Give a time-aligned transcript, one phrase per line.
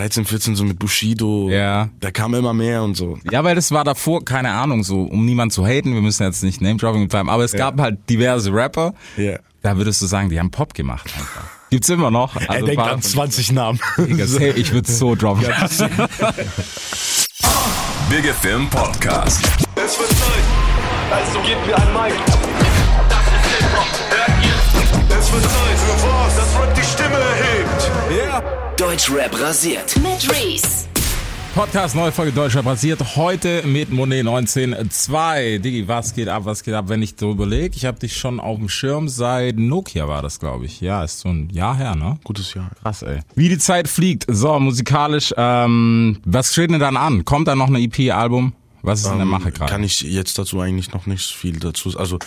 [0.00, 1.50] 13, 14 so mit Bushido.
[1.50, 1.90] Ja.
[2.00, 3.18] Da kam immer mehr und so.
[3.30, 6.42] Ja, weil das war davor, keine Ahnung, so, um niemanden zu haten, wir müssen jetzt
[6.42, 9.38] nicht Name-Dropping betreiben, aber es gab halt diverse Rapper, Ja.
[9.60, 11.42] da würdest du sagen, die haben Pop gemacht einfach.
[11.68, 12.34] Gibt's immer noch.
[12.34, 13.78] Also er denkt an 20 Namen.
[14.24, 15.44] Say, Ich würde so droppen.
[18.08, 19.44] Big FM Podcast.
[19.76, 20.44] Es wird Zeit,
[21.12, 22.14] also gebt mir ein Mic.
[23.08, 25.18] Das ist Hip-Hop, hört ihr?
[25.18, 26.79] Es wird Zeit für was, das erhebt.
[28.80, 29.94] Deutschrap rasiert.
[29.96, 30.86] Mit Reese.
[31.54, 33.14] Podcast, neue Folge Deutscher basiert.
[33.14, 35.58] Heute mit Monet 19.2.
[35.58, 37.76] Digi, was geht ab, was geht ab, wenn ich so überlege?
[37.76, 40.80] Ich habe dich schon auf dem Schirm seit Nokia war das, glaube ich.
[40.80, 42.18] Ja, ist so ein Jahr her, ne?
[42.24, 42.70] Gutes Jahr.
[42.80, 43.20] Krass, ey.
[43.34, 44.24] Wie die Zeit fliegt.
[44.26, 47.26] So, musikalisch, ähm, was steht denn dann an?
[47.26, 48.54] Kommt da noch eine EP-Album?
[48.80, 49.70] Was ist in der Mache gerade?
[49.70, 51.98] Kann ich jetzt dazu eigentlich noch nicht viel dazu.
[51.98, 52.18] Also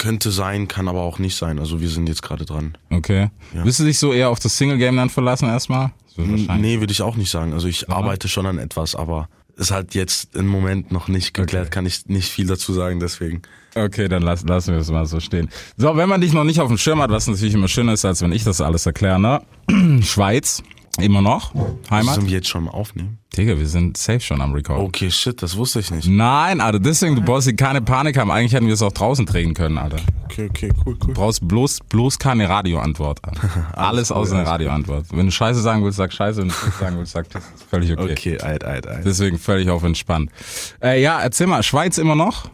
[0.00, 1.60] könnte sein, kann aber auch nicht sein.
[1.60, 2.76] Also wir sind jetzt gerade dran.
[2.90, 3.28] Okay.
[3.52, 5.92] Willst du dich so eher auf das Single-Game dann verlassen erstmal?
[6.16, 6.22] So.
[6.22, 7.52] Nee, würde ich auch nicht sagen.
[7.52, 11.70] Also ich arbeite schon an etwas, aber ist halt jetzt im Moment noch nicht geklärt,
[11.70, 13.42] kann ich nicht viel dazu sagen, deswegen.
[13.74, 15.50] Okay, dann lass, lassen wir es mal so stehen.
[15.76, 18.04] So, wenn man dich noch nicht auf dem Schirm hat, was natürlich immer schöner ist,
[18.04, 19.42] als wenn ich das alles erkläre, ne?
[20.02, 20.62] Schweiz,
[20.98, 21.52] immer noch.
[21.90, 22.16] Heimat.
[22.16, 23.18] Sollen wir jetzt schon mal aufnehmen?
[23.36, 24.80] Digga, wir sind safe schon am Record.
[24.80, 26.08] Okay, shit, das wusste ich nicht.
[26.08, 28.30] Nein, Alter, deswegen, du brauchst hier keine Panik haben.
[28.30, 29.98] Eigentlich hätten wir es auch draußen drehen können, Alter.
[30.24, 31.08] Okay, okay, cool, cool.
[31.08, 33.20] Du brauchst bloß, bloß keine Radioantwort.
[33.24, 33.48] Alter.
[33.78, 35.06] Alles außer eine Radioantwort.
[35.12, 36.40] Wenn du Scheiße sagen willst, sag Scheiße.
[36.40, 37.26] Wenn du Piss sagen willst, sag.
[37.26, 38.12] Ist völlig okay.
[38.12, 39.04] Okay, alt, alt, alt.
[39.04, 40.30] Deswegen völlig auf entspannt.
[40.82, 42.50] Äh, ja, erzähl mal, Schweiz immer noch?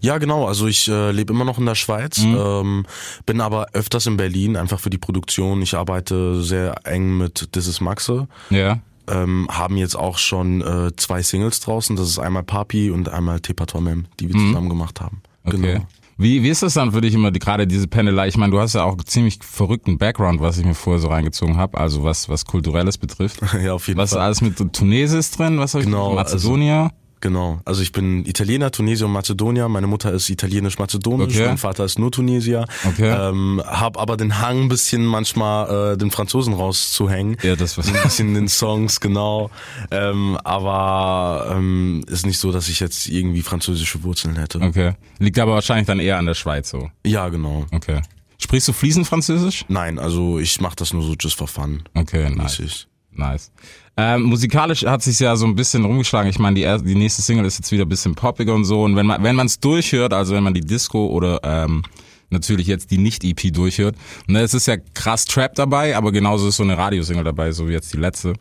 [0.00, 0.46] Ja, genau.
[0.46, 2.86] Also ich äh, lebe immer noch in der Schweiz, ähm,
[3.24, 5.62] bin aber öfters in Berlin, einfach für die Produktion.
[5.62, 8.28] Ich arbeite sehr eng mit This is Maxe.
[8.50, 8.80] Ja.
[9.08, 11.94] Ähm, haben jetzt auch schon äh, zwei Singles draußen.
[11.96, 15.22] Das ist einmal Papi und einmal Tepatomem, die wir zusammen gemacht haben.
[15.44, 15.56] Okay.
[15.74, 15.86] Genau.
[16.18, 18.28] Wie, wie ist das dann für dich immer, die, gerade diese Pendelei?
[18.28, 21.58] Ich meine, du hast ja auch ziemlich verrückten Background, was ich mir vorher so reingezogen
[21.58, 23.40] habe, also was, was Kulturelles betrifft.
[23.62, 24.24] Ja, auf jeden Was ist Fall.
[24.24, 25.58] alles mit Tunesis drin?
[25.58, 26.90] Was hab ich Genau, Mazedonier?
[27.26, 27.58] Genau.
[27.64, 29.68] Also ich bin Italiener, Tunesier und Mazedonier.
[29.68, 31.46] Meine Mutter ist italienisch-mazedonisch, Okay.
[31.48, 32.66] mein Vater ist nur Tunesier.
[32.86, 33.10] Okay.
[33.10, 37.36] Ähm, hab aber den Hang ein bisschen manchmal äh, den Franzosen rauszuhängen.
[37.42, 37.88] Ja, das was.
[37.88, 39.50] ein bisschen in den Songs, genau.
[39.90, 44.60] Ähm, aber ähm, ist nicht so, dass ich jetzt irgendwie französische Wurzeln hätte.
[44.60, 44.92] Okay.
[45.18, 46.92] Liegt aber wahrscheinlich dann eher an der Schweiz so.
[47.04, 47.66] Ja, genau.
[47.72, 48.02] Okay.
[48.38, 49.64] Sprichst du fließend Französisch?
[49.66, 51.82] Nein, also ich mache das nur so just for fun.
[51.94, 52.86] Okay, nice.
[53.18, 53.50] Nice.
[53.96, 56.28] Ähm, musikalisch hat sich ja so ein bisschen rumgeschlagen.
[56.28, 58.82] Ich meine, die, die nächste Single ist jetzt wieder ein bisschen poppiger und so.
[58.82, 61.82] Und wenn man wenn man es durchhört, also wenn man die Disco oder ähm,
[62.28, 63.96] natürlich jetzt die Nicht-EP durchhört,
[64.26, 67.68] ne, es ist ja krass Trap dabei, aber genauso ist so eine Radiosingle dabei, so
[67.68, 68.34] wie jetzt die letzte.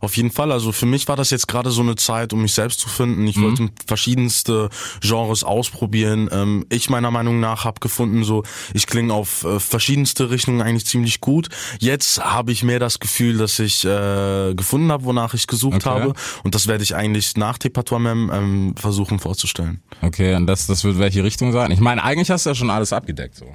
[0.00, 2.54] Auf jeden Fall, also für mich war das jetzt gerade so eine Zeit, um mich
[2.54, 3.22] selbst zu finden.
[3.22, 3.28] Mhm.
[3.28, 4.68] Ich wollte verschiedenste
[5.00, 6.28] Genres ausprobieren.
[6.32, 8.42] Ähm, ich meiner Meinung nach habe gefunden, so
[8.74, 11.48] ich klinge auf äh, verschiedenste Richtungen eigentlich ziemlich gut.
[11.80, 15.88] Jetzt habe ich mehr das Gefühl, dass ich äh, gefunden habe, wonach ich gesucht Okay.
[15.88, 16.14] habe.
[16.44, 19.82] Und das werde ich eigentlich nach Tepatoamem ähm, versuchen vorzustellen.
[20.02, 21.70] Okay, und das, das wird welche Richtung sein?
[21.70, 23.46] Ich meine, eigentlich hast du ja schon alles abgedeckt so.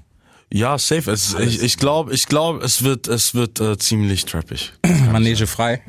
[0.53, 1.09] Ja, safe.
[1.11, 4.71] Es, ich ich glaube, ich glaube, es wird, es wird äh, ziemlich trappig.
[5.11, 5.81] Manege frei?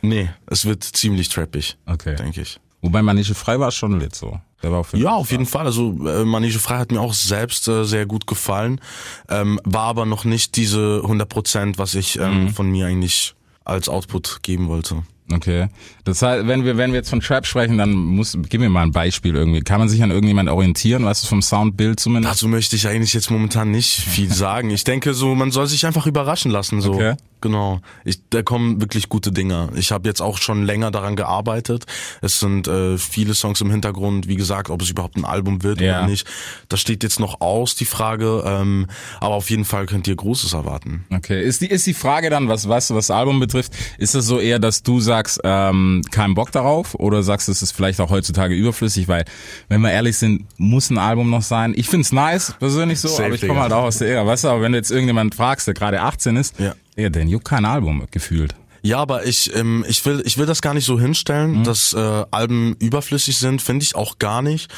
[0.00, 2.16] Nee, es wird ziemlich trappig, Okay.
[2.16, 2.58] denke ich.
[2.80, 4.40] Wobei Manege frei war schon lit so.
[4.62, 5.66] Der war auf jeden Ja, auf jeden Fall.
[5.66, 8.80] Also äh, Manege Frei hat mir auch selbst äh, sehr gut gefallen,
[9.28, 13.34] ähm, war aber noch nicht diese 100 Prozent, was ich ähm, von mir eigentlich
[13.64, 15.02] als Output geben wollte.
[15.32, 15.66] Okay.
[16.04, 18.82] Das heißt, wenn wir, wenn wir jetzt von Trap sprechen, dann muss, gib mir mal
[18.82, 19.60] ein Beispiel irgendwie.
[19.60, 22.34] Kann man sich an irgendjemand orientieren, weißt du, vom Soundbild zumindest?
[22.34, 24.70] Dazu möchte ich eigentlich jetzt momentan nicht viel sagen.
[24.70, 26.80] Ich denke so, man soll sich einfach überraschen lassen.
[26.80, 26.94] So.
[26.94, 27.14] Okay.
[27.40, 27.80] Genau.
[28.04, 29.68] Ich, da kommen wirklich gute Dinge.
[29.76, 31.84] Ich habe jetzt auch schon länger daran gearbeitet.
[32.22, 34.26] Es sind äh, viele Songs im Hintergrund.
[34.28, 35.98] Wie gesagt, ob es überhaupt ein Album wird Ja.
[36.00, 36.26] oder nicht,
[36.68, 38.42] das steht jetzt noch aus, die Frage.
[38.46, 38.86] Ähm,
[39.20, 41.04] aber auf jeden Fall könnt ihr Großes erwarten.
[41.14, 41.42] Okay.
[41.42, 44.40] Ist die, ist die Frage dann, was, was, was das Album betrifft, ist es so
[44.40, 46.94] eher, dass du sagst, ähm, kein Bock darauf?
[46.94, 49.08] Oder sagst du, es ist vielleicht auch heutzutage überflüssig?
[49.08, 49.24] Weil,
[49.68, 51.74] wenn wir ehrlich sind, muss ein Album noch sein.
[51.76, 54.44] Ich find's nice, persönlich so, Safe, aber ich komme halt auch aus der Ära, weißt
[54.44, 56.74] du, aber wenn du jetzt irgendjemand fragst, der gerade 18 ist, Ja.
[56.96, 58.54] Ja, den juckt kein Album gefühlt.
[58.86, 62.24] Ja, aber ich, ähm, ich will, ich will das gar nicht so hinstellen, dass äh,
[62.30, 64.72] Alben überflüssig sind, finde ich auch gar nicht.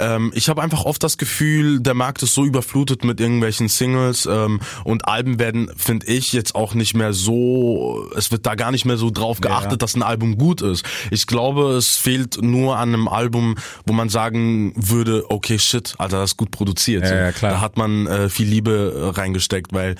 [0.00, 4.26] Ähm, ich habe einfach oft das Gefühl, der Markt ist so überflutet mit irgendwelchen Singles
[4.26, 8.72] ähm, und Alben werden, finde ich, jetzt auch nicht mehr so, es wird da gar
[8.72, 10.84] nicht mehr so drauf geachtet, dass ein Album gut ist.
[11.12, 13.54] Ich glaube, es fehlt nur an einem Album,
[13.86, 17.04] wo man sagen würde, okay, shit, Alter, das ist gut produziert.
[17.04, 17.52] Ja, ja, klar.
[17.52, 19.94] Da hat man äh, viel Liebe äh, reingesteckt, weil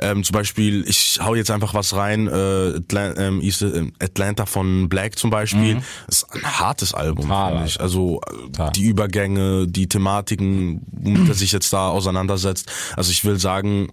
[0.00, 4.88] ähm, zum Beispiel, ich hau jetzt einfach was rein, äh, Atla ähm, äh, Atlanta von
[4.88, 7.80] Black zum Beispiel, ist ein hartes Album, finde ich.
[7.80, 8.72] Also äh, Total.
[8.72, 12.70] die Übergänge, die Thematiken, womit er sich jetzt da auseinandersetzt.
[12.96, 13.88] Also ich will sagen,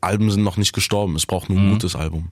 [0.00, 2.30] Alben sind noch nicht gestorben, es braucht nur ein gutes Album.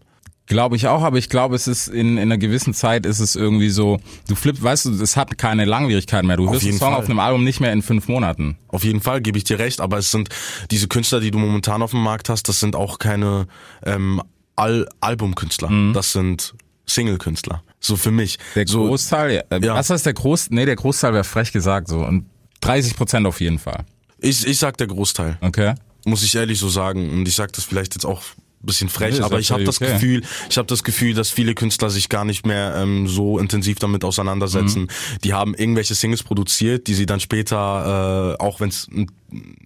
[0.51, 3.37] Glaube ich auch, aber ich glaube, es ist in, in einer gewissen Zeit ist es
[3.37, 6.37] irgendwie so, du flippst, weißt du, es hat keine Langwierigkeit mehr.
[6.37, 6.99] Du hörst einen Song Fall.
[6.99, 8.59] auf einem Album nicht mehr in fünf Monaten.
[8.67, 10.29] Auf jeden Fall gebe ich dir recht, aber es sind
[10.73, 13.47] diese Künstler, die du momentan auf dem Markt hast, das sind auch keine
[13.85, 14.21] ähm,
[14.61, 15.71] Al Albumkünstler.
[15.95, 16.55] Das sind
[16.87, 17.63] Single-Künstler.
[17.81, 18.39] So für mich.
[18.55, 19.57] Der so, Großteil, ja.
[19.57, 19.75] äh, Ja.
[19.75, 20.51] Was heißt der Groß?
[20.51, 22.01] Nee, der Großteil wäre frech gesagt so.
[22.05, 22.27] Und
[22.61, 23.85] 30 Prozent auf jeden Fall.
[24.19, 25.39] ich, ich sag der Großteil.
[25.41, 25.75] Okay.
[26.05, 27.11] muss ich ehrlich so sagen.
[27.11, 28.23] Und ich sage das vielleicht jetzt auch
[28.63, 29.93] bisschen frech, ist aber ja ich habe das okay.
[29.95, 33.79] Gefühl, ich habe das Gefühl, dass viele Künstler sich gar nicht mehr ähm, so intensiv
[33.79, 34.83] damit auseinandersetzen.
[34.83, 34.89] Mhm.
[35.25, 38.89] Die haben irgendwelche Singles produziert, die sie dann später, äh, auch wenn es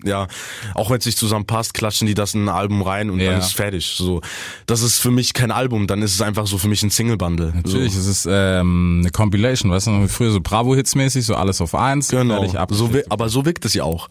[0.04, 0.26] ja,
[0.74, 3.30] auch wenn es nicht zusammenpasst, klatschen die das in ein Album rein und Ja.
[3.30, 3.94] dann ist es fertig.
[3.96, 4.20] So,
[4.66, 7.52] das ist für mich kein Album, dann ist es einfach so für mich ein Single-Bundle.
[7.54, 8.00] Natürlich, So.
[8.00, 12.08] es ist ähm, eine Compilation, weißt du, früher so Bravo-Hits mäßig, so alles auf eins.
[12.08, 14.08] Genau, fertig, so, aber so wirkt es ja auch.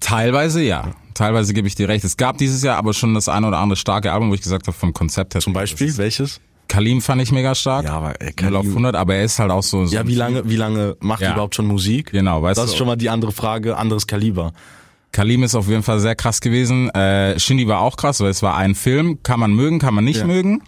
[0.00, 0.92] Teilweise ja.
[1.14, 2.04] Teilweise gebe ich dir recht.
[2.04, 4.66] Es gab dieses Jahr aber schon das eine oder andere starke Album, wo ich gesagt
[4.66, 5.40] habe, vom Konzept her.
[5.40, 6.40] Zum Beispiel, welches?
[6.68, 7.86] Kalim fand ich mega stark.
[7.86, 9.86] Ja, aber, 0 auf Kalim- 100, aber er ist halt auch so.
[9.86, 11.28] so Ja, wie lange, wie lange macht Ja.
[11.28, 12.12] er überhaupt schon Musik?
[12.12, 12.72] Genau, weißt Das du.
[12.72, 14.52] ist schon mal die andere Frage, anderes Kaliber.
[15.10, 16.90] Kalim ist auf jeden Fall sehr krass gewesen.
[16.90, 19.22] Äh, Shindy war auch krass, weil es war ein Film.
[19.22, 20.26] Kann man mögen, kann man nicht Ja.
[20.26, 20.62] mögen.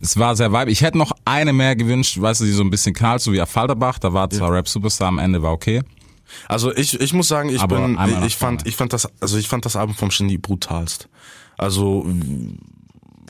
[0.00, 0.70] Es war sehr vibe.
[0.70, 3.40] Ich hätte noch eine mehr gewünscht, weißt du, die so ein bisschen knallt, so wie
[3.40, 3.98] Affalterbach.
[3.98, 5.82] Da war zwar Rap Superstar am Ende, war okay.
[6.48, 9.48] Also ich, ich muss sagen, ich Aber bin, ich fand, ich fand das, also ich
[9.48, 11.08] fand das Album vom Shindy brutalst.
[11.58, 12.06] Also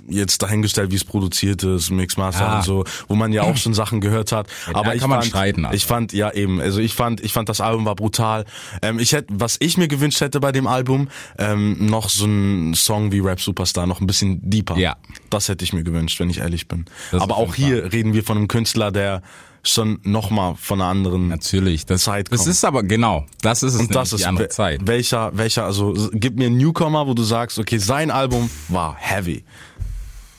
[0.08, 2.56] jetzt dahingestellt, wie es produziert ist, Mixmaster Ja.
[2.56, 4.48] und so, wo man ja auch schon Sachen gehört hat.
[4.68, 5.76] Ja, aber ich fand, streiten, Alter.
[5.76, 8.44] ich fand, ja eben, also ich fand, ich fand das Album war brutal.
[8.82, 11.08] Ähm, ich hätte, was ich mir gewünscht hätte bei dem Album,
[11.38, 14.76] ähm, noch so ein Song wie Rap Superstar, noch ein bisschen deeper.
[14.76, 14.96] Ja.
[15.30, 16.84] Das hätte ich mir gewünscht, wenn ich ehrlich bin.
[17.10, 19.22] Das aber auch hier reden wir von einem Künstler, der
[19.64, 21.86] schon nochmal von einer anderen Natürlich.
[21.86, 22.50] Das, Zeit das kommt.
[22.50, 24.80] ist aber, genau, das ist es und das ist die andere Zeit.
[24.84, 29.44] welcher, welcher, also gib mir einen Newcomer, wo du sagst, okay, sein Album war heavy.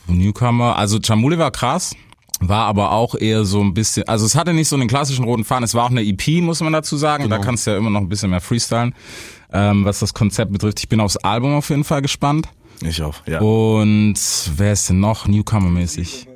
[0.08, 1.96] Newcomer, also Chamule war krass,
[2.40, 5.44] war aber auch eher so ein bisschen, also es hatte nicht so einen klassischen roten
[5.46, 7.38] Faden, es war auch eine EP, muss man dazu sagen, Genau.
[7.38, 8.94] da kannst du ja immer noch ein bisschen mehr freestylen,
[9.54, 10.80] ähm, was das Konzept betrifft.
[10.80, 12.48] Ich bin aufs Album auf jeden Fall gespannt.
[12.82, 13.40] Ich auch, ja.
[13.40, 14.16] Und
[14.58, 16.28] wer ist denn noch Newcomer-mäßig?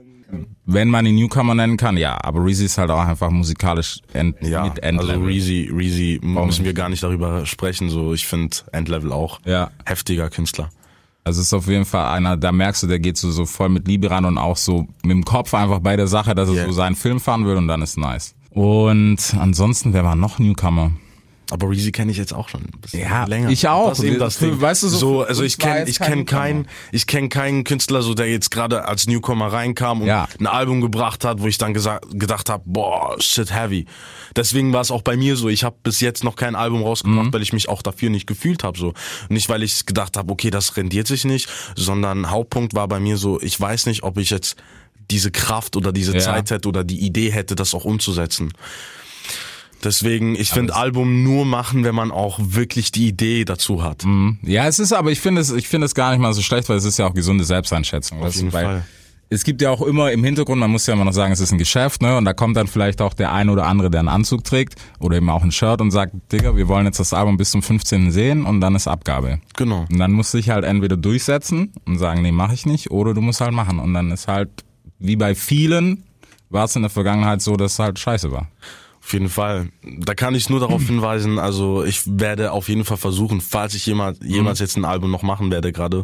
[0.65, 4.35] Wenn man ihn Newcomer nennen kann, ja, aber Reezy ist halt auch einfach musikalisch end,
[4.41, 5.25] ja, mit also Endlevel.
[5.25, 9.71] Reezy, Reezy müssen wir gar nicht darüber sprechen, so ich finde Endlevel auch Ja.
[9.85, 10.69] heftiger Künstler.
[11.27, 13.67] Also es ist auf jeden Fall einer, da merkst du, der geht so, so voll
[13.67, 16.55] mit Liebe ran und auch so mit dem Kopf einfach bei der Sache, dass er
[16.55, 16.65] Yeah.
[16.67, 18.33] so seinen Film fahren will und dann ist nice.
[18.51, 20.91] Und ansonsten, wer war noch Newcomer?
[21.51, 23.49] Aber Reezy kenne ich jetzt auch schon ein bisschen Ja, länger.
[23.49, 23.89] ich auch.
[23.89, 24.59] Das ist eben das Ding.
[24.59, 28.13] weißt du, so so also ich kenne ich kenne keinen ich kenne keinen Künstler so
[28.13, 30.27] der jetzt gerade als Newcomer reinkam und Ja.
[30.39, 33.85] ein Album gebracht hat, wo ich dann gesagt, gedacht habe, boah, shit heavy.
[34.35, 36.85] Deswegen war es auch bei mir so, ich habe bis jetzt noch kein Album Mhm.
[36.85, 38.93] rausgebracht, weil ich mich auch dafür nicht gefühlt habe so.
[39.29, 43.17] Nicht weil ich gedacht habe, okay, das rendiert sich nicht, sondern Hauptpunkt war bei mir
[43.17, 44.57] so, ich weiß nicht, ob ich jetzt
[45.09, 46.19] diese Kraft oder diese Ja.
[46.19, 48.51] Zeit hätte oder die Idee hätte, das auch umzusetzen.
[49.87, 54.03] Deswegen, ich finde Album nur machen, wenn man auch wirklich die Idee dazu hat.
[54.41, 56.67] Ja, es ist aber, ich finde es, ich finde es gar nicht mal so schlecht,
[56.67, 58.19] weil es ist ja auch gesunde Selbsteinschätzung.
[58.19, 58.83] du, jeden Fall.
[59.29, 61.53] Es gibt ja auch immer im Hintergrund, man muss ja immer noch sagen, es ist
[61.53, 62.17] ein Geschäft, ne?
[62.17, 65.15] Und da kommt dann vielleicht auch der ein oder andere, der einen Anzug trägt oder
[65.15, 68.11] eben auch ein Shirt und sagt, Digga, wir wollen jetzt das Album bis zum 15.
[68.11, 69.39] sehen und dann ist Abgabe.
[69.55, 69.85] Genau.
[69.89, 73.13] Und dann musst du dich halt entweder durchsetzen und sagen, nee, mache ich nicht, oder
[73.13, 73.79] du musst halt machen.
[73.79, 74.49] Und dann ist halt,
[74.99, 76.03] wie bei vielen,
[76.49, 78.49] war es in der Vergangenheit so, dass es halt scheiße war.
[79.07, 79.69] Auf jeden Fall.
[79.83, 83.85] Da kann ich nur darauf hinweisen, also ich werde auf jeden Fall versuchen, falls ich
[83.85, 86.03] jemals, jemals jetzt ein Album noch machen werde gerade,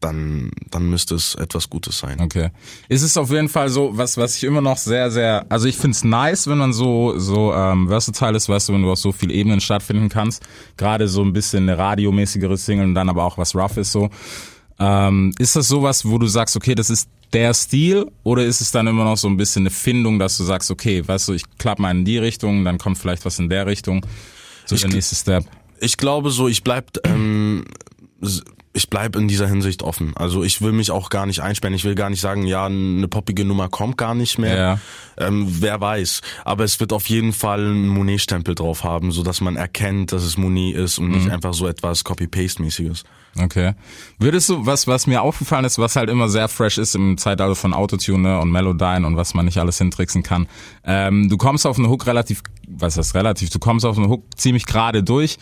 [0.00, 2.18] dann, dann müsste es etwas Gutes sein.
[2.18, 2.48] Okay.
[2.88, 5.76] Ist es auf jeden Fall so, was, was ich immer noch sehr, sehr, also ich
[5.76, 9.12] find's nice, wenn man so, so ähm, versatile ist, weißt du, wenn du auf so
[9.12, 10.42] viel Ebenen stattfinden kannst.
[10.78, 14.08] Gerade so ein bisschen eine radiomäßigere Single und dann aber auch was rough ist so.
[14.78, 18.70] Ähm, ist das sowas, wo du sagst, okay, das ist der Stil oder ist es
[18.70, 21.44] dann immer noch so ein bisschen eine Findung, dass du sagst, okay, weißt du, ich
[21.58, 24.04] klapp mal in die Richtung, dann kommt vielleicht was in der Richtung.
[24.66, 25.44] So Ich der nächste Step.
[25.80, 27.64] Ich glaube so, ich bleib, ähm,
[28.80, 30.12] ich bleib in dieser Hinsicht offen.
[30.16, 31.74] Also ich will mich auch gar nicht einsperren.
[31.74, 34.56] Ich will gar nicht sagen, ja, eine poppige Nummer kommt gar nicht mehr.
[34.56, 34.78] Ja.
[35.18, 36.22] Ähm, wer weiß.
[36.44, 40.22] Aber es wird auf jeden Fall einen Monet-Stempel drauf haben, so dass man erkennt, dass
[40.22, 41.12] es Monet ist und Mhm.
[41.18, 43.04] nicht einfach so etwas Copy-Paste-mäßiges.
[43.38, 43.74] Okay.
[44.18, 47.54] Würdest du, was, was mir aufgefallen ist, was halt immer sehr fresh ist im Zeitalter
[47.54, 50.48] von Autotune ne, und Melodyne und was man nicht alles hintricksen kann,
[50.84, 54.24] ähm, du kommst auf eine Hook relativ, was heißt relativ, du kommst auf eine Hook
[54.36, 55.38] ziemlich gerade durch.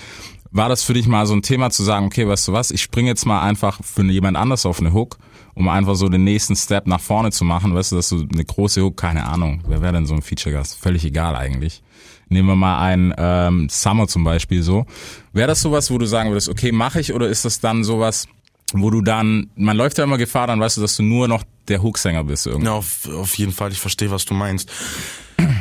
[0.51, 2.83] War das für dich mal so ein Thema zu sagen, okay, weißt du was, ich
[2.83, 5.19] springe jetzt mal einfach für jemand anders auf eine Hook,
[5.55, 8.45] um einfach so den nächsten Step nach vorne zu machen, weißt du, dass du eine
[8.45, 10.79] große Hook, keine Ahnung, wer wäre denn so ein Feature-Gast?
[10.79, 11.83] Völlig egal eigentlich.
[12.31, 14.87] Nehmen wir mal einen ähm, Summer zum Beispiel so.
[15.33, 18.27] Wäre das sowas, wo du sagen würdest, okay, mache ich oder ist das dann sowas,
[18.75, 21.43] wo du dann, man läuft ja immer Gefahr, dann weißt du, dass du nur noch
[21.69, 22.67] der Hooksänger bist irgendwie.
[22.67, 24.71] Ja, auf, auf jeden Fall, ich verstehe, was du meinst.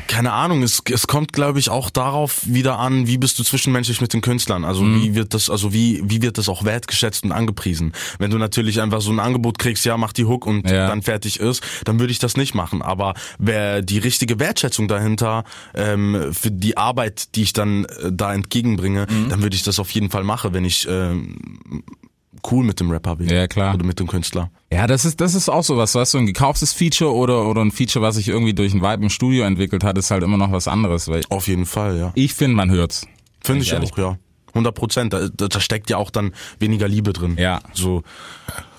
[0.07, 4.01] Keine Ahnung, es, es kommt, glaube ich, auch darauf wieder an, wie bist du zwischenmenschlich
[4.01, 4.65] mit den Künstlern?
[4.65, 7.91] Also wie wird das, also wie, wie wird das auch wertgeschätzt und angepriesen?
[8.17, 10.87] Wenn du natürlich einfach so ein Angebot kriegst, ja, mach die Hook und Ja.
[10.87, 12.81] dann fertig ist, dann würde ich das nicht machen.
[12.81, 15.43] Aber wer die richtige Wertschätzung dahinter
[15.75, 19.91] ähm, für die Arbeit, die ich dann äh, da entgegenbringe, dann würde ich das auf
[19.91, 21.37] jeden Fall machen, wenn ich ähm,
[22.51, 23.29] cool mit dem Rapper bin.
[23.29, 23.75] Ja, klar.
[23.75, 24.51] Oder mit dem Künstler.
[24.71, 27.71] Ja, das ist, das ist auch sowas, weißt du, ein gekauftes Feature oder, oder ein
[27.71, 30.51] Feature, was sich irgendwie durch ein Vibe im Studio entwickelt hat, ist halt immer noch
[30.51, 32.11] was anderes, weil Auf jeden Fall, ja.
[32.15, 33.07] ich finde, man hört's.
[33.41, 34.17] Finde ich ich auch, ja.
[34.49, 35.13] 100 Prozent.
[35.13, 37.37] Da da steckt ja auch dann weniger Liebe drin.
[37.37, 37.61] Ja.
[37.73, 38.03] So,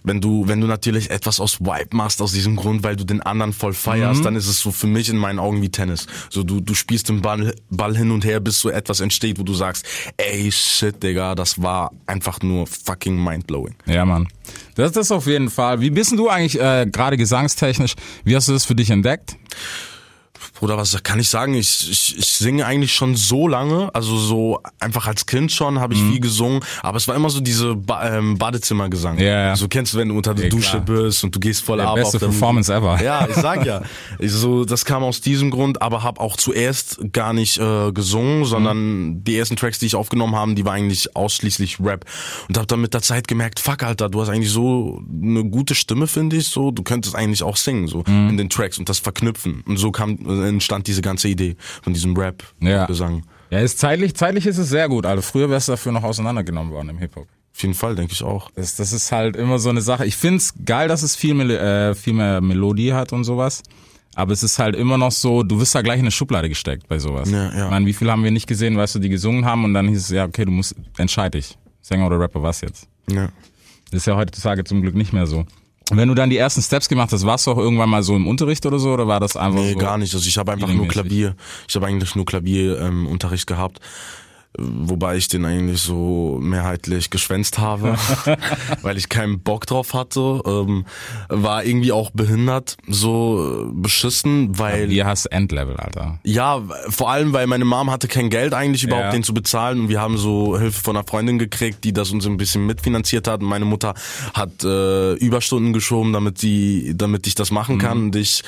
[0.08, 3.22] wenn du, wenn du natürlich etwas aus Vibe machst, aus diesem Grund, weil du den
[3.22, 3.76] anderen voll Mhm.
[3.76, 6.06] feierst, dann ist es so für mich in meinen Augen wie Tennis.
[6.30, 9.42] So, du, du spielst den Ball, Ball hin und her, bis so etwas entsteht, wo
[9.44, 9.86] du sagst,
[10.16, 13.74] ey, shit, Digga, das war einfach nur fucking mindblowing.
[13.86, 14.26] Ja, Mann.
[14.74, 15.80] Das ist auf jeden Fall.
[15.80, 17.94] Wie bist du eigentlich äh, gerade gesangstechnisch?
[18.24, 19.36] Wie hast du das für dich entdeckt?
[20.58, 21.54] Bruder, was kann ich sagen?
[21.54, 25.94] Ich, ich, ich singe eigentlich schon so lange, also so einfach als Kind schon habe
[25.94, 26.10] ich Mhm.
[26.12, 29.18] viel gesungen, aber es war immer so diese ba ähm, Badezimmergesang.
[29.18, 29.56] Ja, ja.
[29.56, 31.02] So kennst du, wenn du unter der Ja, Dusche klar.
[31.04, 33.00] bist und du gehst voll ab beste Performance ever.
[33.02, 33.82] Ja, ich sag ja.
[34.18, 38.44] Ich so, das kam aus diesem Grund, aber habe auch zuerst gar nicht äh, gesungen,
[38.44, 39.24] sondern Mhm.
[39.24, 42.04] die ersten Tracks, die ich aufgenommen haben, die war eigentlich ausschließlich Rap
[42.48, 45.74] und habe dann mit der Zeit gemerkt, fuck Alter, du hast eigentlich so eine gute
[45.74, 48.30] Stimme, finde ich, so du könntest eigentlich auch singen so Mhm.
[48.30, 51.92] in den Tracks und das verknüpfen und so kam äh, entstand diese ganze Idee von
[51.94, 52.86] diesem Rap Ja.
[52.86, 53.24] Gesang.
[53.50, 55.06] Ja, ist zeitlich, zeitlich ist es sehr gut.
[55.06, 57.26] Also früher wärst du dafür noch auseinandergenommen worden im Hip-Hop.
[57.54, 58.50] Auf jeden Fall, denke ich auch.
[58.52, 60.04] Das, das ist halt immer so eine Sache.
[60.04, 63.62] Ich find's geil, dass es viel, Mel äh, viel mehr Melodie hat und sowas.
[64.14, 66.88] Aber es ist halt immer noch so, du wirst da gleich in eine Schublade gesteckt
[66.88, 67.30] bei sowas.
[67.30, 67.64] Ja, ja.
[67.64, 69.88] Ich meine, wie viel haben wir nicht gesehen, weißt du, die gesungen haben und dann
[69.88, 71.56] hieß es, ja, okay, du musst, entscheid dich.
[71.80, 72.88] Sänger oder Rapper, was jetzt?
[73.10, 73.28] Ja.
[73.90, 75.46] Das ist ja heutzutage zum Glück nicht mehr so.
[75.90, 78.26] Wenn du dann die ersten Steps gemacht hast, warst du auch irgendwann mal so im
[78.26, 79.78] Unterricht oder so, oder war das einfach Nee, so?
[79.78, 80.14] gar nicht.
[80.14, 80.86] Also ich habe einfach nur?
[80.88, 81.34] Klavier.
[81.66, 83.80] Ich habe eigentlich nur Klavierunterricht ähm, Unterricht gehabt.
[84.56, 87.96] Wobei ich den eigentlich so mehrheitlich geschwänzt habe,
[88.82, 90.40] weil ich keinen Bock drauf hatte.
[90.46, 90.84] Ähm,
[91.28, 96.18] war irgendwie auch behindert, so äh, beschissen, weil Wie hast Endlevel, Alter?
[96.24, 99.10] ja, vor allem, weil meine Mom hatte kein Geld eigentlich überhaupt Ja.
[99.12, 102.26] den zu bezahlen und wir haben so Hilfe von einer Freundin gekriegt, die das uns
[102.26, 103.94] ein bisschen mitfinanziert hat und meine Mutter
[104.34, 108.42] hat äh, Überstunden geschoben, damit die, damit ich das machen kann und ich,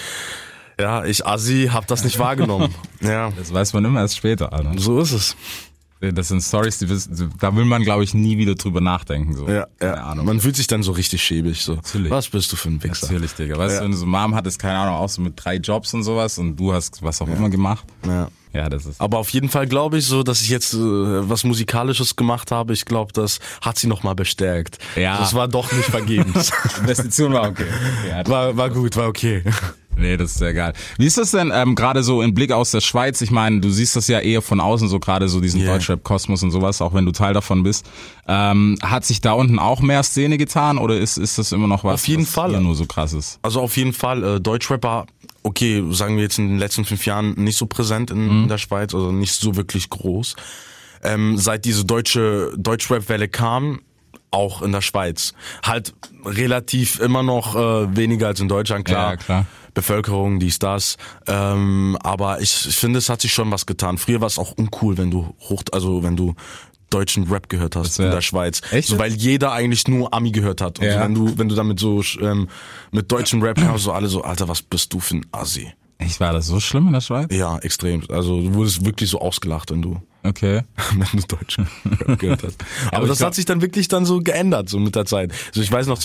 [0.81, 2.75] ja, ich Assi, hab das nicht wahrgenommen.
[3.03, 4.73] Ja, Das weiß man immer erst später, Alter.
[4.77, 5.37] so ist es.
[6.01, 6.87] Das sind Stories, die
[7.39, 9.37] da will man, glaube ich, nie wieder drüber nachdenken.
[9.37, 9.47] So.
[9.47, 10.05] Ja, Keine ja.
[10.05, 10.25] Ahnung.
[10.25, 11.63] Man fühlt sich dann so richtig schäbig.
[11.63, 11.75] So.
[11.75, 12.11] Natürlich.
[12.11, 13.07] Was bist du für ein Wichser?
[13.07, 13.59] Natürlich, Digga.
[13.59, 13.79] Weißt Ja.
[13.81, 16.39] du, wenn du so Mom hattest, keine Ahnung, auch so mit drei Jobs und sowas
[16.39, 17.85] und du hast was auch immer gemacht.
[18.07, 18.29] Ja.
[18.53, 19.01] Ja, das ist.
[19.01, 22.73] Aber auf jeden Fall glaube ich so, dass ich jetzt äh, was Musikalisches gemacht habe.
[22.73, 24.79] Ich glaube, das hat sie noch mal bestärkt.
[24.97, 25.19] Ja.
[25.19, 26.51] Das war doch nicht vergebens.
[26.81, 27.67] Investition war okay.
[28.09, 29.45] Ja, war, war gut, war okay.
[30.01, 30.73] Nee, das ist sehr geil.
[30.99, 33.21] Wie ist das denn ähm, gerade so im Blick aus der Schweiz?
[33.21, 35.75] Ich meine, du siehst das ja eher von außen, so gerade so diesen Yeah.
[35.75, 37.87] Deutschrap-Kosmos und sowas, auch wenn du Teil davon bist.
[38.27, 41.85] Ähm, hat sich da unten auch mehr Szene getan oder ist, ist das immer noch
[41.85, 42.61] was, Auf jeden was Fall.
[42.61, 43.39] nur so krass ist?
[43.43, 45.07] Also auf jeden Fall, äh, Deutschrapper,
[45.43, 48.43] okay, sagen wir jetzt in den letzten fünf Jahren nicht so präsent in, Mhm.
[48.45, 50.37] in der Schweiz, also nicht so wirklich groß.
[51.03, 53.81] Ähm, seit diese deutsche Deutschrap-Welle kam,
[54.33, 55.35] auch in der Schweiz.
[55.65, 55.93] Halt
[56.25, 59.11] relativ immer noch äh, weniger als in Deutschland, klar.
[59.13, 59.47] Ja, klar.
[59.75, 60.97] Bevölkerung, dies, das.
[61.27, 63.99] Ähm, aber ich, ich finde, es hat sich schon was getan.
[63.99, 66.35] Früher war es auch uncool, wenn du hoch, also wenn du
[66.91, 68.61] deutschen Rap gehört hast wär- in der Schweiz.
[68.73, 70.81] Echt So, weil jeder eigentlich nur Ami gehört hat.
[70.81, 71.01] Und Ja.
[71.05, 72.49] wenn du, wenn du damit so ähm,
[72.91, 75.73] mit deutschem Rap kamst, so alle so, Alter, was bist du für ein Assi?
[76.03, 77.29] Ich war das so schlimm in der Schweiz?
[77.31, 78.03] Ja, extrem.
[78.09, 80.63] Also du wurdest wirklich so ausgelacht, wenn du, Okay.
[80.97, 81.69] wenn du deutschen
[82.07, 82.57] Rap gehört hast.
[82.89, 85.31] Aber, aber das glaub- hat sich dann wirklich dann so geändert, so mit der Zeit.
[85.49, 86.01] Also ich weiß noch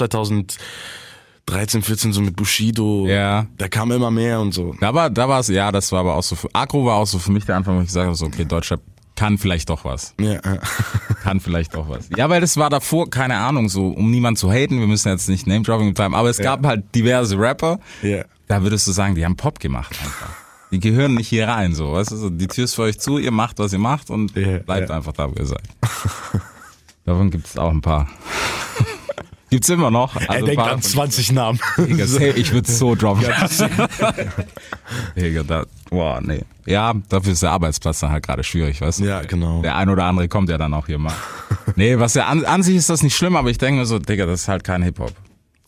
[1.48, 3.06] 2013, 14 so mit Bushido.
[3.08, 3.46] Ja.
[3.58, 4.76] Da kam immer mehr und so.
[4.80, 7.06] Da war, da war es, ja, das war aber auch so, für, Agro war auch
[7.08, 8.82] so für mich der Anfang, wo ich gesagt habe, so, okay, Deutschrap
[9.16, 10.14] kann vielleicht doch was.
[10.20, 10.40] Ja, ja.
[11.24, 12.10] Kann vielleicht doch was.
[12.18, 15.30] Ja, weil das war davor, keine Ahnung, so, um niemanden zu haten, wir müssen jetzt
[15.30, 18.26] nicht Name-Dropping betreiben, aber es gab halt diverse Rapper, Ja.
[18.48, 20.30] da würdest du sagen, die haben Pop gemacht einfach.
[20.72, 23.18] Die gehören nicht hier rein, so, weißt du, so, die Tür ist für euch zu,
[23.18, 24.96] ihr macht, was ihr macht und Ja, bleibt ja.
[24.98, 25.64] einfach da, wo ihr seid.
[27.06, 28.08] Davon gibt es auch ein paar.
[29.56, 30.18] Gibt's immer noch.
[30.18, 31.60] Er Also ein denkt an davon 20 Namen.
[32.36, 33.24] Ich würde so droppen.
[35.16, 36.42] Digga, da, boah, nee.
[36.66, 39.06] Ja, dafür ist der Arbeitsplatz dann halt gerade schwierig, weißt du?
[39.06, 39.62] Ja, genau.
[39.62, 41.14] Der ein oder andere kommt ja dann auch hier mal.
[41.78, 43.98] Nee, was ja an, an sich ist das nicht schlimm, aber ich denke mir so,
[43.98, 45.14] Digga, das ist halt kein Hip-Hop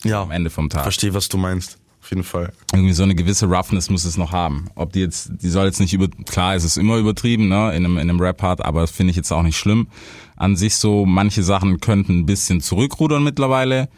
[0.04, 0.20] Ja.
[0.20, 0.82] am Ende vom Tag.
[0.82, 1.78] Verstehe, was du meinst.
[2.02, 2.52] Auf auf jeden Fall.
[2.74, 4.66] irgendwie so eine gewisse Roughness muss es noch haben.
[4.74, 7.86] Ob die jetzt, die soll jetzt nicht über, klar, es ist immer übertrieben, ne, in
[7.86, 9.88] einem, in einem Rap-Part, aber das finde ich jetzt auch nicht schlimm.
[10.38, 13.88] An sich so, manche Sachen könnten ein bisschen zurückrudern mittlerweile.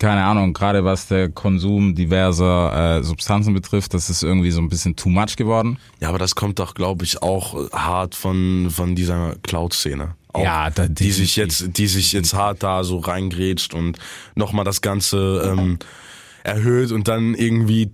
[0.00, 4.68] Keine Ahnung, gerade was der Konsum diverser äh, Substanzen betrifft, das ist irgendwie so ein
[4.68, 5.78] bisschen too much geworden.
[6.00, 10.16] Ja, aber das kommt doch, glaube ich, auch hart von, von dieser Cloud-Szene.
[10.32, 11.60] Auch, Ja, da- die sich definitiv.
[11.68, 13.98] jetzt, die sich jetzt hart da so reingrätscht und
[14.34, 15.78] nochmal das Ganze ähm,
[16.42, 17.92] erhöht und dann irgendwie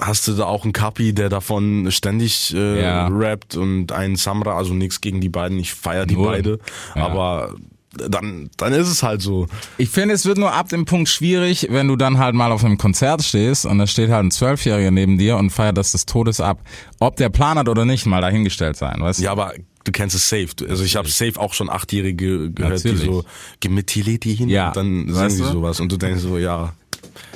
[0.00, 3.08] hast du da auch einen Kapi, der davon ständig äh, Ja.
[3.08, 6.26] rappt und einen Samra, also nichts gegen die beiden, ich feier die Null.
[6.26, 6.58] beide,
[6.94, 7.06] Ja.
[7.06, 7.54] aber
[7.94, 9.48] dann, dann ist es halt so.
[9.76, 12.64] Ich finde, es wird nur ab dem Punkt schwierig, wenn du dann halt mal auf
[12.64, 16.06] einem Konzert stehst und da steht halt ein Zwölfjähriger neben dir und feiert das des
[16.06, 16.62] Todes ab.
[17.00, 19.24] Ob der Plan hat oder nicht, mal dahingestellt sein, weißt du?
[19.24, 19.52] Ja, aber
[19.84, 20.48] du kennst es safe.
[20.70, 23.00] Also ich habe safe auch schon Achtjährige gehört, Natürlich.
[23.02, 23.24] die so,
[23.60, 26.38] gib mir Tileti hin Ja, und dann singen weißt sie sowas und du denkst so,
[26.38, 26.72] ja,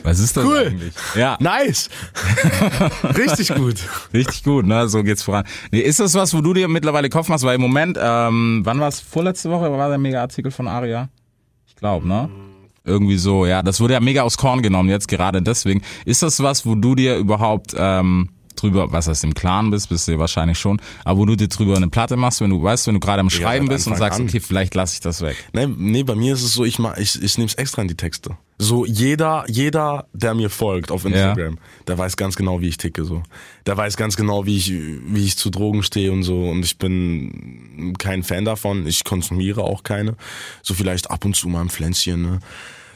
[0.02, 0.66] Was ist das Cool.
[0.68, 0.92] eigentlich?
[1.14, 1.88] Ja, nice,
[3.16, 3.76] richtig gut.
[4.12, 4.88] richtig gut, ne?
[4.88, 5.44] So geht's voran.
[5.72, 7.44] Nee, ist das was, wo du dir mittlerweile Kopf machst?
[7.44, 9.00] Weil im Moment, ähm, wann war es?
[9.00, 11.08] Vorletzte Woche war der Mega-Artikel von Aria?
[11.66, 12.28] Ich glaube, ne?
[12.84, 13.62] Irgendwie so, ja.
[13.62, 15.82] Das wurde ja mega aus Korn genommen jetzt gerade deswegen.
[16.04, 20.08] Ist das was, wo du dir überhaupt ähm, drüber, was heißt im Klaren bist, bist
[20.08, 22.94] du wahrscheinlich schon, aber wo du dir drüber eine Platte machst, wenn du weißt, wenn
[22.94, 24.26] du gerade am Schreiben seit bist und sagst, an.
[24.26, 25.36] okay, vielleicht lasse ich das weg.
[25.52, 27.88] Nee, nee, bei mir ist es so, ich mach, ich, ich nehme es extra in
[27.88, 28.36] die Texte.
[28.58, 33.04] So jeder, jeder, der mir folgt auf Instagram, der weiß ganz genau, wie ich ticke
[33.04, 33.22] so.
[33.66, 36.48] Der weiß ganz genau, wie ich, wie ich zu Drogen stehe und so.
[36.48, 38.86] Und ich bin kein Fan davon.
[38.86, 40.16] Ich konsumiere auch keine.
[40.62, 42.38] So vielleicht ab und zu mal ein Pflänzchen, ne?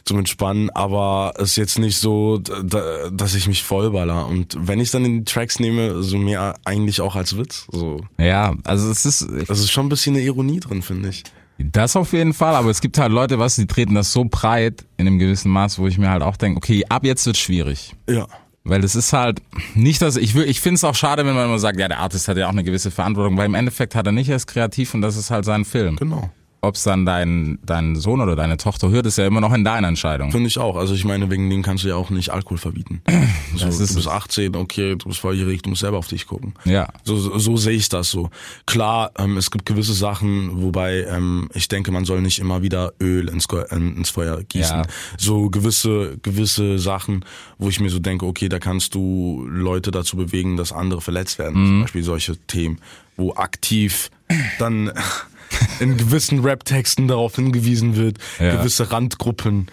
[0.05, 4.27] Zum Entspannen, aber es ist jetzt nicht so, da, dass ich mich vollballer.
[4.27, 7.67] Und wenn ich dann in die Tracks nehme, so mehr eigentlich auch als Witz.
[7.71, 8.01] So.
[8.19, 11.25] Ja, also es ist, Das ist schon ein bisschen eine Ironie drin, finde ich.
[11.59, 14.87] Das auf jeden Fall, aber es gibt halt Leute, was, die treten das so breit
[14.97, 17.95] in einem gewissen Maß, wo ich mir halt auch denke, okay, ab jetzt wird schwierig.
[18.09, 18.27] Ja.
[18.65, 19.43] Weil es ist halt
[19.75, 21.99] nicht, dass ich will, ich finde es auch schade, wenn man immer sagt, ja, der
[21.99, 24.95] Artist hat ja auch eine gewisse Verantwortung, weil im Endeffekt hat er nicht erst kreativ
[24.95, 25.97] und das ist halt sein Film.
[25.97, 26.31] Genau.
[26.63, 29.65] Ob es dann dein, dein Sohn oder deine Tochter hört, ist ja immer noch in
[29.65, 30.31] deiner Entscheidung.
[30.31, 30.77] Finde ich auch.
[30.77, 33.03] Also ich meine, wegen dem kannst du ja auch nicht Alkohol verbieten.
[33.57, 34.13] So, Das ist du bist es.
[34.13, 36.55] 18, okay, du bist volljährig, du musst selber auf dich gucken.
[36.65, 36.89] Ja.
[37.03, 38.31] So, so, so sehe ich das so.
[38.65, 42.93] Klar, ähm, es gibt gewisse Sachen, wobei ähm, ich denke, man soll nicht immer wieder
[43.01, 44.77] Öl ins, ins Feuer gießen.
[44.79, 44.83] Ja.
[45.19, 47.25] So gewisse gewisse Sachen,
[47.59, 51.39] wo ich mir so denke, okay, da kannst du Leute dazu bewegen, dass andere verletzt
[51.39, 51.61] werden.
[51.61, 51.67] Mhm.
[51.67, 52.79] Zum Beispiel solche Themen,
[53.17, 54.11] wo aktiv
[54.59, 54.93] dann
[55.81, 58.57] in gewissen Rap-Texten darauf hingewiesen wird, Ja.
[58.57, 59.69] gewisse Randgruppen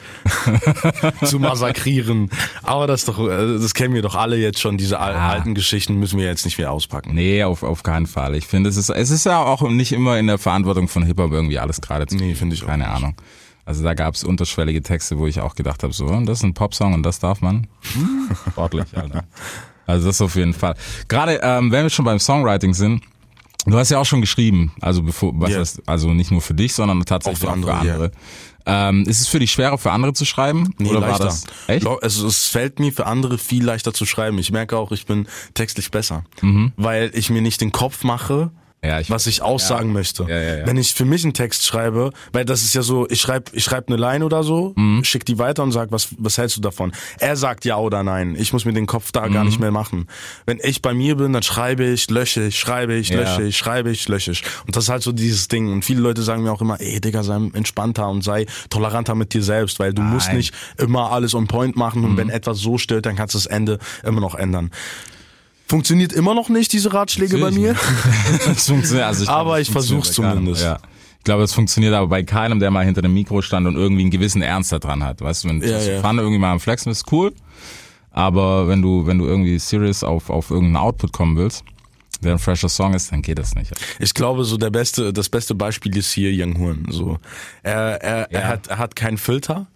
[1.24, 2.30] zu massakrieren.
[2.64, 4.78] Aber das ist doch, äh, das kennen wir doch alle jetzt schon.
[4.78, 5.00] Diese Ja.
[5.30, 7.14] alten Geschichten müssen wir jetzt nicht mehr auspacken.
[7.14, 8.36] Nee, auf, auf keinen Fall.
[8.36, 11.32] Ich finde, es ist, es ist ja auch nicht immer in der Verantwortung von Hip-Hop
[11.32, 12.88] irgendwie alles gerade zu Nee, finde ich auch Keine.
[12.88, 13.16] Ahnung.
[13.66, 16.54] Also da gab es unterschwellige Texte, wo ich auch gedacht habe, so, das ist ein
[16.54, 17.68] Popsong und das darf man.
[18.52, 19.26] Sportlich, Alter.
[19.86, 20.76] Also das auf jeden Fall.
[21.10, 23.04] Gerade ähm, wenn wir schon beim Songwriting sind,
[23.72, 25.60] du hast ja auch schon geschrieben, also bevor, was Ja.
[25.60, 28.12] heißt, also nicht nur für dich, sondern tatsächlich Auch auch für für andere, andere.
[28.66, 30.74] Ähm, ist es für dich schwerer für andere zu schreiben?
[30.78, 31.20] Nee, oder leichter.
[31.20, 31.84] war das echt?
[31.86, 34.38] Lo- Es, fällt mir für andere viel leichter zu schreiben.
[34.40, 36.26] Ich merke auch, ich bin textlich besser,
[36.76, 38.60] weil ich mir nicht den Kopf mache, Mhm.
[38.84, 40.24] Ja, ich- was ich aussagen möchte.
[40.30, 40.66] Ja, ja, ja.
[40.68, 43.64] Wenn ich für mich einen Text schreibe, weil das ist ja so, ich schreibe ich
[43.64, 45.04] schreib eine Line oder so, Mhm.
[45.04, 46.92] schick die weiter und sag, was, was hältst du davon?
[47.18, 48.36] Er sagt ja oder nein.
[48.38, 49.34] Ich muss mir den Kopf da Mhm.
[49.34, 50.06] gar nicht mehr machen.
[50.46, 53.90] Wenn ich bei mir bin, dann schreibe ich, lösche ich, schreibe ich, lösche ich, schreibe
[53.90, 54.44] ich, lösche ich.
[54.68, 55.72] Und das ist halt so dieses Ding.
[55.74, 59.34] Und viele Leute sagen mir auch immer, ey Digga, sei entspannter und sei toleranter mit
[59.34, 60.36] dir selbst, weil du musst Nein.
[60.36, 60.38] Mhm.
[60.38, 63.48] nicht immer alles on point machen und wenn etwas so stört, dann kannst du das
[63.48, 64.70] Ende immer noch ändern.
[65.68, 67.76] Funktioniert immer noch nicht, diese Ratschläge bei mir.
[69.06, 70.04] also ich Aber ich keinem.
[70.34, 70.64] zumindest.
[70.64, 70.80] Ja.
[71.18, 74.02] Ich glaube, es funktioniert aber bei keinem, der mal hinter dem Mikro stand und irgendwie
[74.04, 75.20] einen gewissen Ernst da dran hat.
[75.22, 76.00] Weißt du, wenn du Ja, ja.
[76.00, 77.34] Pfanne irgendwie mal am Flexen bist, cool.
[78.12, 81.64] Aber wenn du, wenn du irgendwie serious auf, auf irgendeinen Output kommen willst,
[82.22, 83.72] der ein fresher Song ist, dann geht das nicht.
[84.00, 86.86] Ich glaube, so der beste, das beste Beispiel ist hier Young Horn.
[86.90, 87.18] So,
[87.62, 88.40] er, er, Ja.
[88.40, 89.68] er hat, er hat keinen Filter.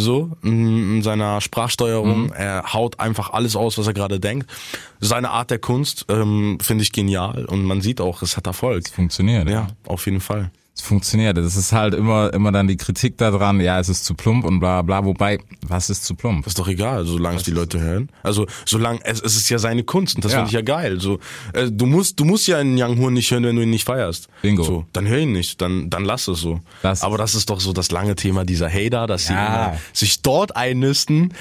[0.00, 2.32] So in in seiner Sprachsteuerung, Mhm.
[2.32, 4.50] er haut einfach alles aus, was er gerade denkt.
[5.00, 8.88] Seine Art der Kunst ähm, finde ich genial und man sieht auch, es hat Erfolg.
[8.88, 9.48] Funktioniert.
[9.48, 10.50] Ja, auf jeden Fall.
[10.74, 11.36] Es funktioniert.
[11.36, 14.60] Das ist halt immer, immer dann die Kritik daran, ja, es ist zu plump und
[14.60, 15.04] bla bla.
[15.04, 16.46] Wobei, was ist zu plump?
[16.46, 18.08] Ist doch egal, solange es die Leute hören.
[18.22, 20.38] Also solange es, es ist ja seine Kunst und das Ja.
[20.38, 21.00] finde ich ja geil.
[21.00, 21.18] So,
[21.52, 23.84] äh, du musst, du musst ja einen Young Horn nicht hören, wenn du ihn nicht
[23.84, 24.28] feierst.
[24.42, 24.62] Bingo.
[24.62, 26.60] So, dann hör ihn nicht, dann, dann lass es so.
[26.82, 29.46] Das- Aber das ist doch so das lange Thema dieser Hater, dass sie Ja.
[29.72, 31.34] immer sich dort einnisten,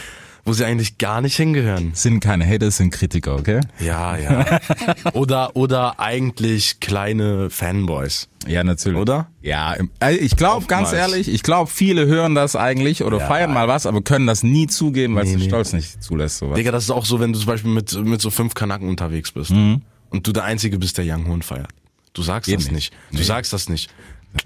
[0.50, 1.92] wo sie eigentlich gar nicht hingehören.
[1.94, 3.62] Sind keine Hater, sind Kritiker, okay?
[3.80, 4.60] Ja, ja.
[5.14, 8.28] oder, oder eigentlich kleine Fanboys.
[8.48, 8.98] Ja, natürlich.
[8.98, 9.28] Oder?
[9.42, 13.28] Ja, äh, ich glaube, ganz ehrlich, ich glaube, viele hören das eigentlich oder Ja.
[13.28, 15.50] feiern mal was, aber können das nie zugeben, weil es Nee, der nee.
[15.50, 16.40] Stolz nicht zulässt.
[16.40, 16.56] Sowas.
[16.58, 19.32] Digga, das ist auch so, wenn du zum Beispiel mit, mit so fünf Kanaken unterwegs
[19.32, 19.84] bist Mhm.
[20.10, 21.70] und du der Einzige bist, der Young Horn feiert.
[22.14, 22.92] Du sagst Geht das nicht.
[22.92, 22.94] nicht.
[23.12, 23.24] Du Nee.
[23.24, 23.92] sagst das nicht.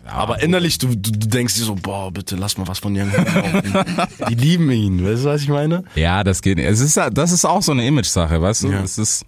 [0.05, 3.11] Aber innerlich, du, du, du denkst dir so, boah, bitte lass mal was von Young.
[4.29, 5.83] Die lieben ihn, weißt du, was ich meine?
[5.95, 6.57] Ja, das geht.
[6.57, 6.67] nicht.
[6.67, 8.71] Es ist, ja- das ist auch so eine Image-Sache, weißt du?
[8.71, 8.81] Ja.
[8.81, 9.25] Es ist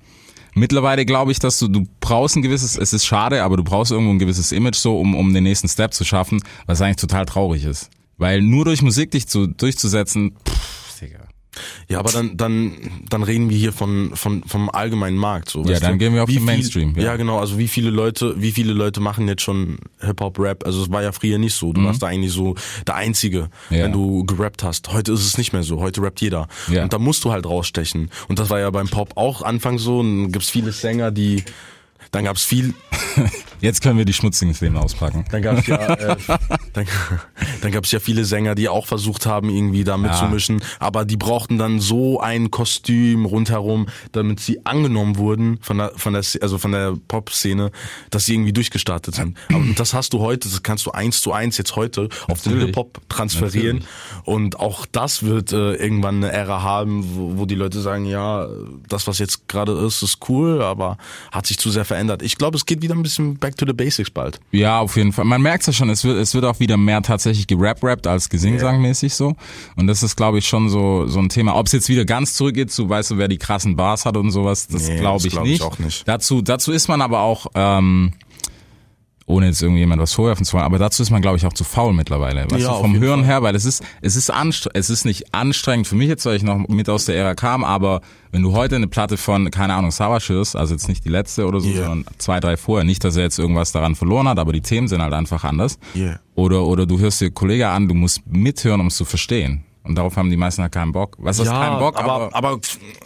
[0.53, 2.77] mittlerweile glaube ich, dass du du brauchst ein gewisses.
[2.77, 5.67] Es ist schade, aber du brauchst irgendwo ein gewisses Image so, um um den nächsten
[5.67, 10.33] Step zu schaffen, was eigentlich total traurig ist, weil nur durch Musik dich zu durchzusetzen,
[10.47, 10.84] pff.
[11.87, 12.73] Ja, aber dann, dann,
[13.09, 15.63] dann reden wir hier von, von, vom allgemeinen Markt, so.
[15.63, 15.97] Ja, dann du?
[15.99, 17.03] gehen wir auf Wie den viel- Mainstream, Ja.
[17.03, 17.15] ja.
[17.15, 17.39] genau.
[17.39, 20.65] Also wie viele Leute, wie viele Leute machen jetzt schon Hip-Hop, Rap?
[20.65, 21.71] Also es war ja früher nicht so.
[21.73, 22.55] Du warst da eigentlich so
[22.87, 23.75] der Einzige, Mhm.
[23.77, 23.83] Ja.
[23.85, 24.91] wenn du gerappt hast.
[24.91, 25.79] Heute ist es nicht mehr so.
[25.81, 26.47] Heute rappt jeder.
[26.71, 26.83] Ja.
[26.83, 28.09] Und da musst du halt rausstechen.
[28.27, 29.99] Und das war ja beim Pop auch anfangs so.
[29.99, 31.43] Und dann gibt's viele Sänger, die,
[32.11, 32.73] dann gab's viel,
[33.61, 35.25] Jetzt können wir die schmutzigen Themen auspacken.
[35.31, 36.15] dann gab's ja, äh,
[36.73, 36.85] dann,
[37.61, 41.57] dann gab's ja viele Sänger, die auch versucht haben, irgendwie da mitzumischen, aber die brauchten
[41.57, 46.71] dann so ein Kostüm rundherum, damit sie angenommen wurden von der, von der, also von
[46.71, 47.71] der Pop-Szene,
[48.09, 49.37] dass sie irgendwie durchgestartet sind.
[49.53, 52.53] Aber das hast du heute, das kannst du eins zu eins jetzt heute auf den
[52.53, 52.65] Natürlich.
[52.67, 53.83] Hip-Hop transferieren.
[54.23, 58.47] Und auch das wird äh, irgendwann eine Ära haben, wo, wo die Leute sagen, ja,
[58.87, 60.97] das, was jetzt gerade ist, ist cool, aber
[61.31, 62.21] hat sich zu sehr verändert.
[62.21, 64.39] Ich glaube, es geht wieder ein bisschen back to the basics bald.
[64.51, 65.25] Ja, auf jeden Fall.
[65.25, 69.13] Man merkt ja schon, es wird, es wird auch wieder mehr tatsächlich gerap-rappt als gesingsangmäßig
[69.13, 69.35] so.
[69.75, 71.55] Und das ist, glaube ich, schon so, so ein Thema.
[71.55, 74.31] Ob es jetzt wieder ganz zurückgeht zu, weißt du, wer die krassen Bars hat und
[74.31, 76.07] sowas, das Nee, glaube ich glaub ich nicht.
[76.07, 78.13] Dazu, dazu ist man aber auch, ähm,
[79.27, 81.63] ohne jetzt irgendjemand was vorwerfen zu wollen, aber dazu ist man, glaube ich, auch zu
[81.63, 82.45] faul mittlerweile.
[82.49, 83.27] Weißt Ja, du, vom Hören Fall.
[83.29, 86.35] her, weil es ist, es ist anstrengend, es ist nicht anstrengend für mich jetzt, weil
[86.35, 89.73] ich noch mit aus der Ära kam, aber wenn du heute eine Platte von, keine
[89.73, 91.85] Ahnung, Savage hörst, also jetzt nicht die letzte oder so, Yeah.
[91.87, 94.87] sondern zwei, drei vorher, nicht, dass er jetzt irgendwas daran verloren hat, aber die Themen
[94.87, 95.79] sind halt einfach anders.
[95.95, 96.19] Yeah.
[96.35, 99.63] Oder, oder du hörst dir Kollege an, du musst mithören, um es zu verstehen.
[99.83, 101.15] Und darauf haben die meisten halt keinen Bock.
[101.19, 102.59] Was ist keinen Bock, aber, aber, aber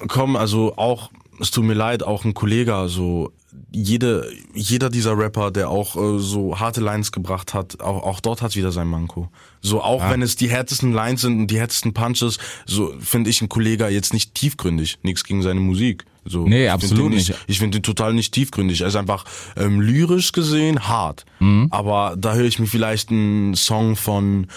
[0.07, 3.31] komm, also auch, es tut mir leid, auch ein Kollege, so
[3.71, 8.41] jede, jeder dieser Rapper, der auch äh, so harte Lines gebracht hat, auch, auch dort
[8.41, 9.29] hat wieder sein Manko.
[9.61, 13.41] So auch wenn es die härtesten Lines sind und die härtesten Punches, so finde ich
[13.41, 14.99] ein Kollege jetzt nicht tiefgründig.
[15.03, 16.05] Nichts gegen seine Musik.
[16.25, 17.33] So, Nee, ich absolut den nicht.
[17.47, 18.81] Ich finde ihn total nicht tiefgründig.
[18.81, 19.25] Er ist einfach
[19.57, 21.25] ähm, lyrisch gesehen hart.
[21.39, 21.67] Mhm.
[21.71, 24.47] Aber da höre ich mir vielleicht einen Song von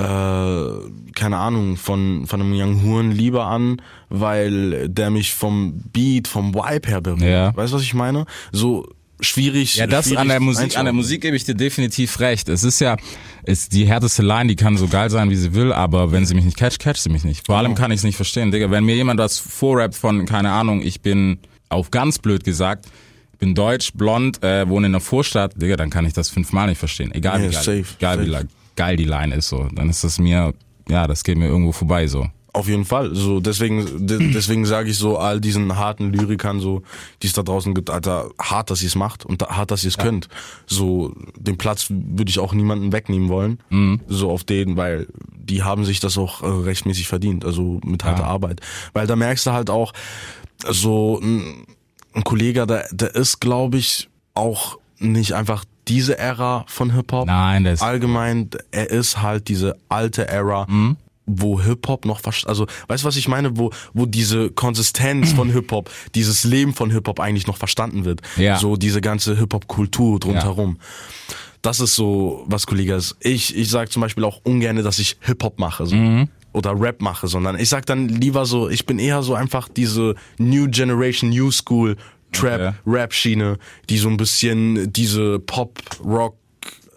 [0.00, 6.28] äh, keine Ahnung, von, von einem Young Horn lieber an, weil der mich vom Beat,
[6.28, 7.22] vom Vibe her berührt.
[7.22, 7.56] Ja.
[7.56, 8.24] Weißt du, was ich meine?
[8.52, 8.88] So
[9.20, 9.76] schwierig.
[9.76, 10.94] Ja, das schwierig an der Musik, an der.
[10.94, 12.48] Musik gebe ich dir definitiv recht.
[12.48, 12.96] Es ist ja,
[13.44, 16.34] ist die härteste Line, die kann so geil sein, wie sie will, aber wenn sie
[16.34, 17.46] mich nicht catcht, catcht sie mich nicht.
[17.46, 18.70] Vor allem kann ich es nicht verstehen, Digga.
[18.70, 22.86] Wenn mir jemand was vorrappt von, keine Ahnung, ich bin auf ganz blöd gesagt,
[23.38, 26.78] bin deutsch, blond, äh, wohne in einer Vorstadt, Digga, dann kann ich das fünfmal nicht
[26.78, 27.12] verstehen.
[27.12, 28.48] Egal, Ja, wie, safe, egal wie safe.
[28.80, 29.68] Geil die Line ist, so.
[29.74, 30.54] Dann ist das mir,
[30.88, 32.26] ja, das geht mir irgendwo vorbei, so.
[32.52, 33.14] Auf jeden Fall.
[33.14, 36.82] So deswegen, de- deswegen sage ich so all diesen harten Lyrikern so,
[37.22, 39.84] die es da draußen gibt, Alter, hart, dass ihr es macht und da- hart, dass
[39.84, 40.28] ihr es könnt.
[40.66, 43.58] So den Platz würde ich auch niemanden wegnehmen wollen.
[43.70, 44.00] Mhm.
[44.08, 48.24] So auf den, weil die haben sich das auch äh, rechtmäßig verdient, also mit harter
[48.24, 48.60] Arbeit.
[48.94, 49.92] Weil da merkst du halt auch
[50.68, 51.66] so ein,
[52.14, 57.26] ein Kollege, der, der ist, glaube ich, auch nicht einfach diese Ära von Hip Hop
[57.26, 60.96] Nein, das, allgemein, er ist halt diese alte Era, Mhm.
[61.26, 65.90] wo Hip-Hop noch, also, weißt du, was ich meine, wo, wo diese Konsistenz von Hip-Hop,
[66.14, 68.20] dieses Leben von Hip-Hop eigentlich noch verstanden wird.
[68.36, 68.56] Ja.
[68.58, 70.78] So diese ganze Hip-Hop-Kultur drumherum.
[71.62, 73.16] Das ist so, was Kollege ist.
[73.20, 75.94] Ich, ich sag zum Beispiel auch ungern, dass ich Hip-Hop mache, so.
[75.94, 76.28] Mhm.
[76.52, 80.16] Oder Rap mache, sondern ich sag dann lieber so, ich bin eher so einfach diese
[80.38, 81.96] New Generation, New School,
[82.32, 82.72] Trap, Okay.
[82.86, 86.36] Rap-Schiene, die so ein bisschen diese Pop, Rock,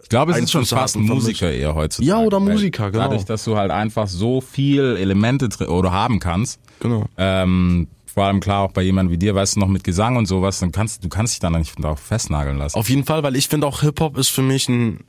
[0.02, 2.08] ich glaube, es ist schon fast Musiker eher heutzutage.
[2.08, 3.04] Ja, oder Musiker, genau.
[3.04, 7.06] Dadurch, dass du halt einfach so viel Elemente oder haben kannst, genau.
[7.16, 10.26] Ähm, vor allem klar auch bei jemandem wie dir, weißt du, noch mit Gesang und
[10.26, 12.78] sowas, dann kannst du kannst dich dann nicht darauf festnageln lassen.
[12.78, 15.00] Auf jeden Fall, weil ich finde auch Hip-Hop ist für mich ein,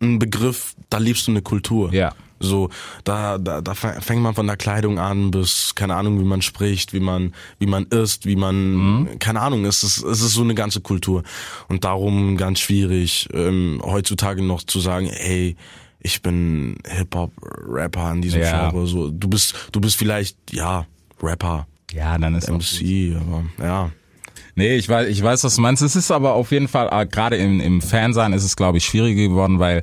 [0.00, 1.92] ein Begriff, da lebst du eine Kultur.
[1.92, 2.12] Ja.
[2.44, 2.70] So,
[3.04, 6.92] da, da, da fängt man von der Kleidung an bis, keine Ahnung, wie man spricht,
[6.92, 10.54] wie man, wie man isst, wie man, keine Ahnung, es ist, es ist so eine
[10.54, 11.22] ganze Kultur.
[11.68, 15.56] Und darum ganz schwierig, ähm, heutzutage noch zu sagen, hey,
[16.00, 18.68] ich bin Hip-Hop-Rapper in diesem Ja.
[18.70, 18.86] Genre.
[18.86, 20.86] So, du bist, du bist vielleicht, ja,
[21.22, 23.90] Rapper, Ja, dann ist MC, aber ja.
[24.56, 25.82] Nee, ich weiß, ich weiß, was du meinst.
[25.82, 28.84] Es ist aber auf jeden Fall, äh, gerade im, im Fansein ist es, glaube ich,
[28.84, 29.82] schwieriger geworden, weil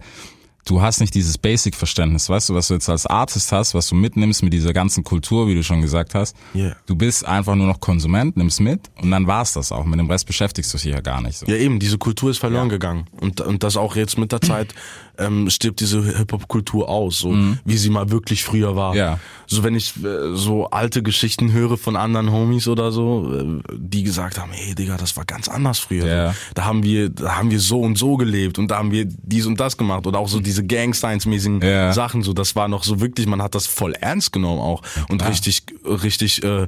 [0.71, 3.95] du hast nicht dieses Basic-Verständnis, weißt du, was du jetzt als Artist hast, was du
[3.95, 6.35] mitnimmst mit dieser ganzen Kultur, wie du schon gesagt hast.
[6.55, 6.77] Yeah.
[6.85, 9.83] Du bist einfach nur noch Konsument, nimmst mit und dann war's das auch.
[9.83, 11.45] Mit dem Rest beschäftigst du dich ja gar nicht so.
[11.45, 13.05] Ja, eben, diese Kultur ist verloren gegangen.
[13.19, 14.73] Und, und das auch jetzt mit der Zeit
[15.17, 18.91] ähm, stirbt diese Hip-Hop-Kultur aus, so wie sie mal wirklich früher war.
[18.91, 18.97] Mhm.
[18.97, 19.19] Ja.
[19.47, 24.03] So wenn ich äh, so alte Geschichten höre von anderen Homies oder so, äh, die
[24.03, 26.05] gesagt haben, hey Digga, das war ganz anders früher.
[26.05, 26.35] Ja.
[26.53, 29.45] Da haben wir, da haben wir so und so gelebt und da haben wir dies
[29.45, 30.07] und das gemacht.
[30.07, 31.93] Oder auch so diese Gang-Science-mäßigen Ja.
[31.93, 35.27] Sachen, so das war noch so wirklich, man hat das voll ernst genommen auch und
[35.27, 36.67] richtig, richtig äh,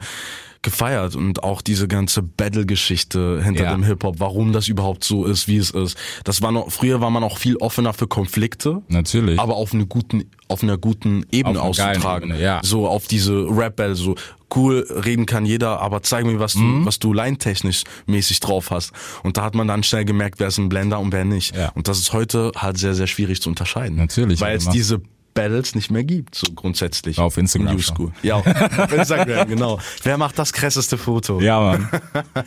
[0.64, 3.72] gefeiert und auch diese ganze Battle-Geschichte hinter Ja.
[3.72, 5.98] dem Hip-Hop, warum das überhaupt so ist, wie es ist.
[6.24, 9.40] Das war noch, früher war man auch viel offener für Konflikte, Natürlich.
[9.40, 12.30] aber auf eine guten, auf einer guten Ebene Auf auszutragen.
[12.32, 12.62] Ebene, ja.
[12.64, 14.16] So auf diese Rap-Battle, so
[14.56, 16.86] cool reden kann jeder, aber zeig mir, was du, Mhm.
[16.86, 18.92] was du line-technisch mäßig drauf hast.
[19.24, 21.56] Und da hat man dann schnell gemerkt, wer ist ein Blender und wer nicht.
[21.56, 21.70] Ja.
[21.70, 23.98] Und das ist heute halt sehr, sehr schwierig zu unterscheiden.
[23.98, 25.02] Natürlich, Weil es diese
[25.34, 27.18] Battles nicht mehr gibt, so grundsätzlich.
[27.20, 27.96] Auf Instagram In New schon.
[27.96, 28.12] School.
[28.22, 28.36] Ja,
[28.78, 29.80] auf Instagram, genau.
[30.04, 31.40] Wer macht das krasseste Foto?
[31.42, 31.90] Ja, Mann.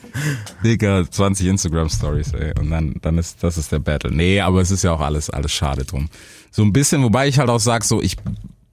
[0.63, 2.53] Digga, 20 Instagram Stories, ey.
[2.59, 4.11] Und dann, dann ist, das ist der Battle.
[4.11, 6.09] Nee, aber es ist ja auch alles, alles schade drum.
[6.51, 8.15] So ein bisschen, wobei ich halt auch sag, so, ich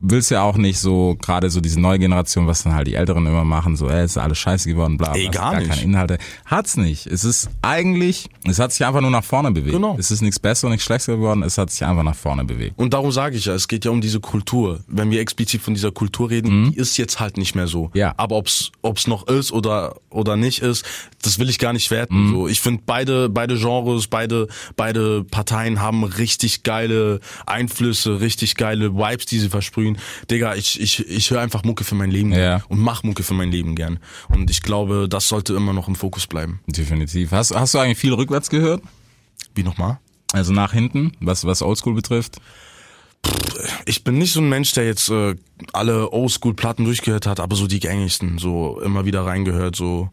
[0.05, 3.27] will's ja auch nicht so, gerade so diese neue Generation, was dann halt die Älteren
[3.27, 5.71] immer machen, so, ey, ist alles scheiße geworden, bla, bla, Ey, gar gibt nicht.
[5.71, 6.19] keine Inhalte.
[6.47, 7.07] Hat's nicht.
[7.07, 9.75] Es ist eigentlich, es hat sich einfach nur nach vorne bewegt.
[9.75, 9.97] Genau.
[9.99, 12.79] Es ist nichts besser, nichts schlechter geworden, es hat sich einfach nach vorne bewegt.
[12.79, 14.81] Und darum sage ich ja, es geht ja um diese Kultur.
[14.87, 17.85] Wenn wir explizit von dieser Kultur reden, die ist jetzt halt nicht mehr so.
[17.87, 17.91] Mhm.
[17.95, 18.15] Ja.
[18.17, 20.85] Aber ob's ob's noch ist oder oder nicht ist,
[21.25, 22.27] das will ich gar nicht werten.
[22.27, 22.31] Mhm.
[22.31, 28.95] So, ich finde beide beide Genres, beide beide Parteien haben richtig geile Einflüsse, richtig geile
[28.95, 29.99] Vibes, die sie versprühen.
[30.31, 32.63] Digga, ich ich ich höre einfach Mucke für mein Leben Ja.
[32.69, 33.99] und mach Mucke für mein Leben gern.
[34.29, 36.61] Und ich glaube, das sollte immer noch im Fokus bleiben.
[36.67, 37.33] Definitiv.
[37.33, 38.83] Hast, hast du eigentlich viel rückwärts gehört?
[39.55, 39.99] Wie nochmal?
[40.33, 42.37] Also nach hinten, was, was Oldschool betrifft?
[43.87, 45.35] ich bin nicht so ein Mensch, der jetzt äh,
[45.73, 50.11] alle Oldschool-Platten durchgehört hat, aber so die gängigsten, so immer wieder reingehört, so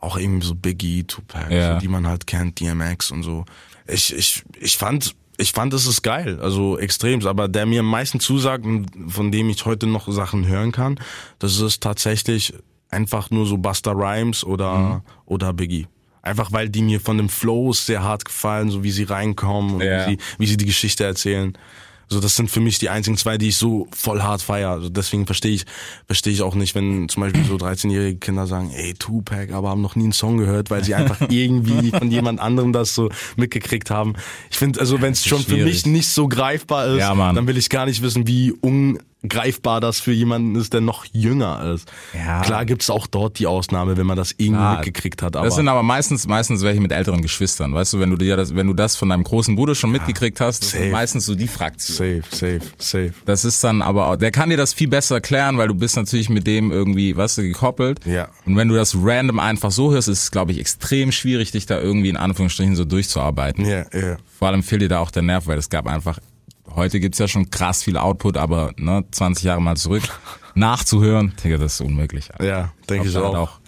[0.00, 1.74] auch irgendwie so Biggie, Tupac, Ja.
[1.74, 3.44] so, die man halt kennt, DMX und so.
[3.86, 7.86] Ich, ich, ich fand, ich fand, es ist geil, also extrem, aber der mir am
[7.90, 10.98] meisten zusagt und von dem ich heute noch Sachen hören kann,
[11.38, 12.54] das ist tatsächlich
[12.90, 15.00] einfach nur so Buster Rhymes oder, Mhm.
[15.26, 15.86] oder Biggie.
[16.22, 19.80] Einfach weil die mir von dem Flow sehr hart gefallen, so wie sie reinkommen und
[19.82, 20.06] Ja.
[20.06, 21.56] wie, sie, wie sie die Geschichte erzählen.
[22.10, 24.70] So, das sind für mich die einzigen zwei, die ich so voll hart feier.
[24.70, 25.64] Also deswegen verstehe ich,
[26.06, 29.82] verstehe ich auch nicht, wenn zum Beispiel so 13-jährige Kinder sagen, ey, Tupac, aber haben
[29.82, 33.90] noch nie einen Song gehört, weil sie einfach irgendwie von jemand anderem das so mitgekriegt
[33.90, 34.14] haben.
[34.50, 35.64] Ich finde, also wenn es schon für schwierig.
[35.64, 38.52] mich nicht so greifbar ist, Ja, dann will ich gar nicht wissen, wie
[39.22, 41.90] ungreifbar das für jemanden ist, der noch jünger ist.
[42.14, 42.40] Ja.
[42.42, 44.76] Klar gibt's auch dort die Ausnahme, wenn man das irgendwie Klar.
[44.76, 45.36] mitgekriegt hat.
[45.36, 47.74] Aber Das sind aber meistens, meistens welche mit älteren Geschwistern.
[47.74, 50.40] Weißt du, wenn du dir das, wenn du das von deinem großen Bruder schon mitgekriegt
[50.40, 50.82] hast, das safe.
[50.84, 51.96] sind meistens so die Fraktion.
[51.96, 53.12] safe, safe, safe.
[53.26, 55.96] Das ist dann aber auch, der kann dir das viel besser erklären, weil du bist
[55.96, 58.06] natürlich mit dem irgendwie, weißt du, gekoppelt.
[58.06, 58.28] Ja.
[58.46, 61.66] Und wenn du das random einfach so hörst, ist es, glaube ich, extrem schwierig, dich
[61.66, 63.64] da irgendwie in Anführungsstrichen so durchzuarbeiten.
[63.66, 64.16] Ja, ja.
[64.38, 66.18] Vor allem fehlt dir da auch der Nerv, weil es gab einfach,
[66.74, 70.02] heute gibt's ja schon krass viel Output, aber ne, 20 Jahre mal zurück,
[70.54, 72.28] nachzuhören, Digga, das ist unmöglich.
[72.40, 73.52] Ja, denke ich glaub, da auch.
[73.52, 73.60] hat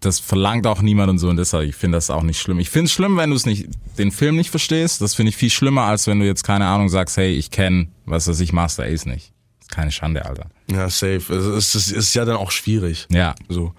[0.00, 2.58] Das verlangt auch niemand und so und deshalb, ich finde das auch nicht schlimm.
[2.58, 5.00] Ich finde es schlimm, wenn du es nicht, den Film nicht verstehst.
[5.00, 7.88] Das finde ich viel schlimmer, als wenn du jetzt keine Ahnung sagst, hey, ich kenne,
[8.04, 9.32] was weiß ich, Master Ace nicht.
[9.60, 10.46] ist keine Schande, Alter.
[10.70, 11.32] Ja, safe.
[11.32, 13.06] Es ist, es ist ja dann auch schwierig.
[13.10, 13.34] Ja.
[13.48, 13.72] So.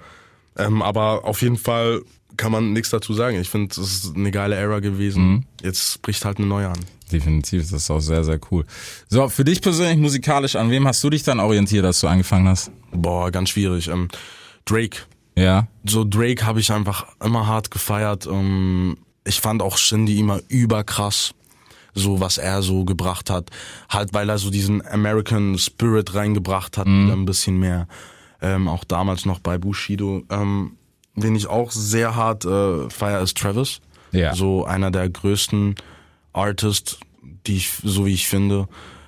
[0.57, 2.01] Ähm, aber auf jeden Fall
[2.37, 3.39] kann man nichts dazu sagen.
[3.39, 5.23] Ich finde, es ist eine geile Era gewesen.
[5.23, 5.43] Mhm.
[5.63, 6.79] Jetzt bricht halt eine neue an.
[7.11, 8.65] Definitiv, das ist auch sehr, sehr cool.
[9.09, 12.47] So, für dich persönlich musikalisch, an wem hast du dich dann orientiert, als du angefangen
[12.47, 12.71] hast?
[12.91, 13.87] Boah, ganz schwierig.
[13.87, 14.07] Ähm,
[14.65, 14.99] Drake.
[15.37, 18.25] Ja, So Drake habe ich einfach immer hart gefeiert.
[18.25, 21.33] Ähm, ich fand auch Shindy immer überkrass.
[21.93, 23.49] So was er so gebracht hat.
[23.89, 27.87] Halt, weil er so diesen American Spirit reingebracht hat, wieder ein bisschen mehr.
[28.41, 30.23] Ähm, auch damals noch bei Bushido.
[30.29, 30.73] Ähm,
[31.15, 33.81] wen ich auch sehr hart äh, feier, ist Travis.
[34.11, 34.33] Ja.
[34.33, 35.75] So einer der größten
[36.33, 36.99] Artists,
[37.47, 38.67] die ich, so wie ich finde.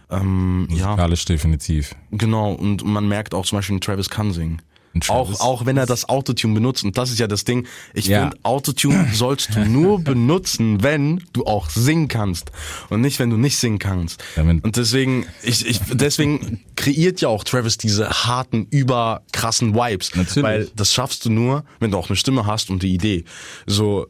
[0.09, 1.95] Ähm, ja, musikalisch definitiv.
[2.11, 2.53] genau.
[2.53, 4.61] Und man merkt auch zum Beispiel, Travis kann singen.
[5.09, 6.83] Auch, auch wenn er das Autotune benutzt.
[6.83, 7.65] Und das ist ja das Ding.
[7.93, 8.21] Ich Ja.
[8.29, 12.51] finde, Autotune sollst du nur benutzen, wenn du auch singen kannst.
[12.89, 14.23] Und nicht, wenn du nicht singen kannst.
[14.35, 20.15] Damit- Und deswegen, ich, ich, deswegen kreiert ja auch Travis diese harten, überkrassen Vibes.
[20.15, 20.43] Natürlich.
[20.43, 23.23] Weil das schaffst du nur, wenn du auch eine Stimme hast und die Idee.
[23.65, 24.07] So,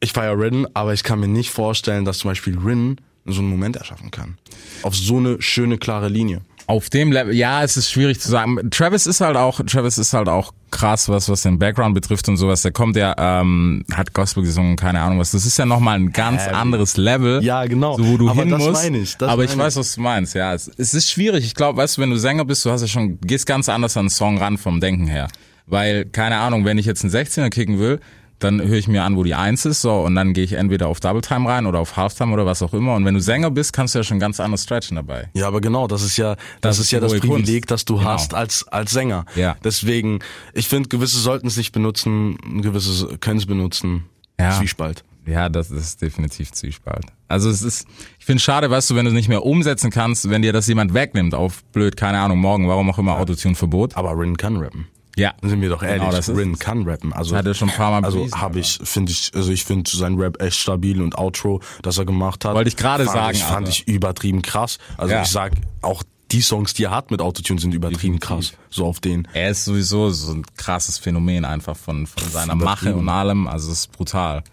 [0.00, 3.50] ich feier Rin, aber ich kann mir nicht vorstellen, dass zum Beispiel Rin so einen
[3.50, 4.38] Moment erschaffen kann.
[4.82, 6.40] Auf so eine schöne, klare Linie.
[6.70, 8.70] Auf dem Level, ja, es ist schwierig zu sagen.
[8.70, 12.36] Travis ist halt auch, Travis ist halt auch krass, was was den Background betrifft und
[12.36, 12.62] sowas.
[12.62, 15.32] Der kommt ja, ähm, hat Gospel gesungen, keine Ahnung was.
[15.32, 16.54] Das ist ja nochmal ein ganz Heavy.
[16.54, 17.42] anderes Level.
[17.42, 17.96] Ja, genau.
[17.96, 18.84] So, wo du Aber hin das musst.
[18.84, 20.34] meine ich, das Aber ich meine weiß, was du meinst.
[20.36, 21.44] Ja, es, es ist schwierig.
[21.44, 23.96] Ich glaube, weißt du, wenn du Sänger bist, du hast ja schon, gehst ganz anders
[23.96, 25.26] an einen Song ran vom Denken her.
[25.66, 27.98] Weil, keine Ahnung, wenn ich jetzt einen 16er kicken will,
[28.40, 30.88] dann höre ich mir an, wo die Eins ist, so, und dann gehe ich entweder
[30.88, 32.94] auf Double Time rein oder auf Halftime oder was auch immer.
[32.94, 35.28] Und wenn du Sänger bist, kannst du ja schon ganz anders stretchen dabei.
[35.34, 37.70] Ja, aber genau, das ist ja, das, ist ist ja das Privileg, Kunst.
[37.70, 38.08] das du Genau.
[38.10, 39.24] hast als, als Sänger.
[39.36, 39.56] Ja.
[39.62, 40.18] Deswegen,
[40.54, 44.04] ich finde, gewisse sollten es nicht benutzen, gewisse können es benutzen.
[44.38, 44.50] Ja.
[44.58, 45.04] Zwiespalt.
[45.26, 47.04] Ja, das ist definitiv Zwiespalt.
[47.28, 47.86] Also es ist,
[48.18, 50.94] ich finde schade, weißt du, wenn du nicht mehr umsetzen kannst, wenn dir das jemand
[50.94, 53.96] wegnimmt auf blöd, keine Ahnung, morgen, warum auch immer Autotune-Verbot.
[53.96, 54.88] Aber Rin kann rappen.
[55.16, 55.34] Ja.
[55.42, 57.12] Sind wir doch ehrlich, Genau, das Rin kann rappen.
[57.12, 59.90] Also Hat er schon ein paar Mal Also habe ich, finde ich, also ich finde
[59.90, 62.54] sein Rap echt stabil und Outro, das er gemacht hat.
[62.54, 64.78] Wollte ich gerade sagen, Ich, fand ich übertrieben krass.
[64.96, 65.22] Also Ja.
[65.22, 68.52] ich sag, auch die Songs, die er hat mit Autotune, sind übertrieben Definitiv.
[68.52, 68.66] krass.
[68.70, 69.26] So auf den.
[69.32, 73.48] Er ist sowieso so ein krasses Phänomen einfach von, von seiner Mache und allem.
[73.48, 74.44] Also es ist brutal.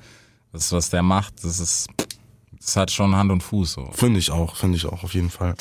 [0.53, 1.87] Das, was der macht, das ist,
[2.59, 3.91] das hat schon Hand und Fuß so.
[3.93, 5.53] Finde ich auch, finde ich auch, auf jeden Fall.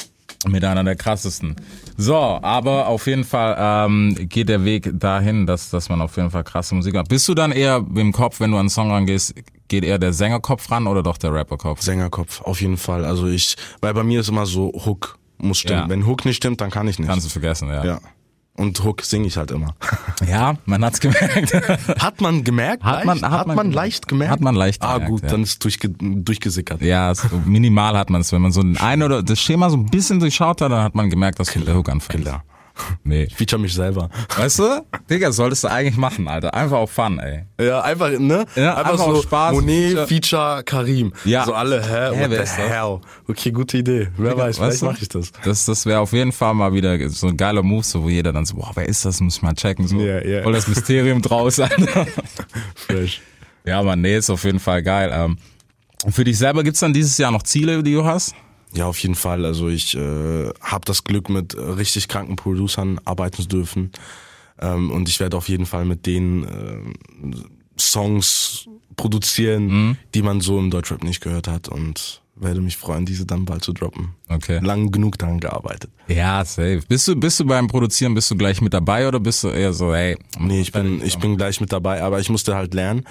[0.46, 1.56] Mit einer der krassesten.
[1.96, 6.30] So, aber auf jeden Fall ähm, geht der Weg dahin, dass, dass man auf jeden
[6.30, 7.08] Fall krasse Musik hat.
[7.08, 9.34] Bist du dann eher im Kopf, wenn du an einen Song rangehst,
[9.68, 11.80] geht eher der Sängerkopf ran oder doch der Rapperkopf?
[11.80, 13.04] Sängerkopf, auf jeden Fall.
[13.04, 15.82] Also ich, weil bei mir ist immer so, Hook muss stimmen.
[15.82, 15.88] Ja.
[15.88, 17.08] Wenn Hook nicht stimmt, dann kann ich nicht.
[17.08, 17.84] Kannst du vergessen, ja.
[17.84, 18.00] ja.
[18.56, 19.74] Und Hook singe ich halt immer.
[20.26, 21.52] Ja, man hat's gemerkt.
[22.02, 22.82] Hat man gemerkt?
[22.82, 23.30] Hat man- leicht?
[23.30, 24.32] hat man- leicht gemerkt?
[24.32, 25.28] hat man leicht Ah, gemerkt, gut, ja.
[25.28, 26.80] dann ist durchge durchgesickert.
[26.80, 28.32] ja, so minimal hat man es.
[28.32, 30.94] Wenn man so ein ein oder das Schema so ein bisschen durchschaut hat, dann hat
[30.94, 32.24] man gemerkt, dass der Hook anfängt.
[32.24, 32.42] Killer.
[33.04, 33.28] Nee.
[33.34, 34.10] Feature mich selber.
[34.36, 34.84] Weißt du?
[35.08, 36.52] Digga, solltest du eigentlich machen, Alter.
[36.54, 37.44] Einfach auf Fun, ey.
[37.60, 38.46] Ja, einfach, ne?
[38.54, 39.54] Ja, einfach so aus Spaß.
[39.54, 40.06] Monet, Feature.
[40.06, 41.12] Feature, Karim.
[41.24, 41.44] Ja.
[41.44, 42.10] So alle, hä?
[42.10, 43.00] What wer the ist hell?
[43.28, 44.08] Okay, gute Idee.
[44.16, 45.32] Wer weiß, vielleicht mache ich das.
[45.44, 48.32] Das, das wäre auf jeden Fall mal wieder so ein geiler Move, so wo jeder
[48.32, 49.20] dann so, boah, wer ist das?
[49.20, 49.86] Muss ich mal checken.
[49.86, 50.00] So.
[50.00, 50.42] Ja, ja.
[50.42, 52.06] Voll das Mysterium draus, Alter.
[52.74, 53.22] Fresh.
[53.64, 55.10] Ja, man, nee, ist auf jeden Fall geil.
[55.12, 55.38] Ähm,
[56.08, 58.34] für dich selber gibt's dann dieses Jahr noch Ziele, die du hast?
[58.74, 59.44] Ja, auf jeden Fall.
[59.44, 63.90] Also ich äh, habe das Glück, mit richtig kranken Producern arbeiten zu dürfen.
[64.60, 67.36] Ähm, und ich werde auf jeden Fall mit denen äh,
[67.80, 69.96] Songs produzieren, Mhm.
[70.14, 71.68] die man so im Deutschrap nicht gehört hat.
[71.68, 74.10] Und werde mich freuen, diese dann bald zu droppen.
[74.28, 74.58] Okay.
[74.62, 75.90] Lang genug daran gearbeitet.
[76.08, 76.82] Ja, safe.
[76.86, 79.72] Bist du, bist du beim Produzieren, bist du gleich mit dabei oder bist du eher
[79.72, 83.04] so, hey, Nee, ich bin, ich bin gleich mit dabei, aber ich musste halt lernen,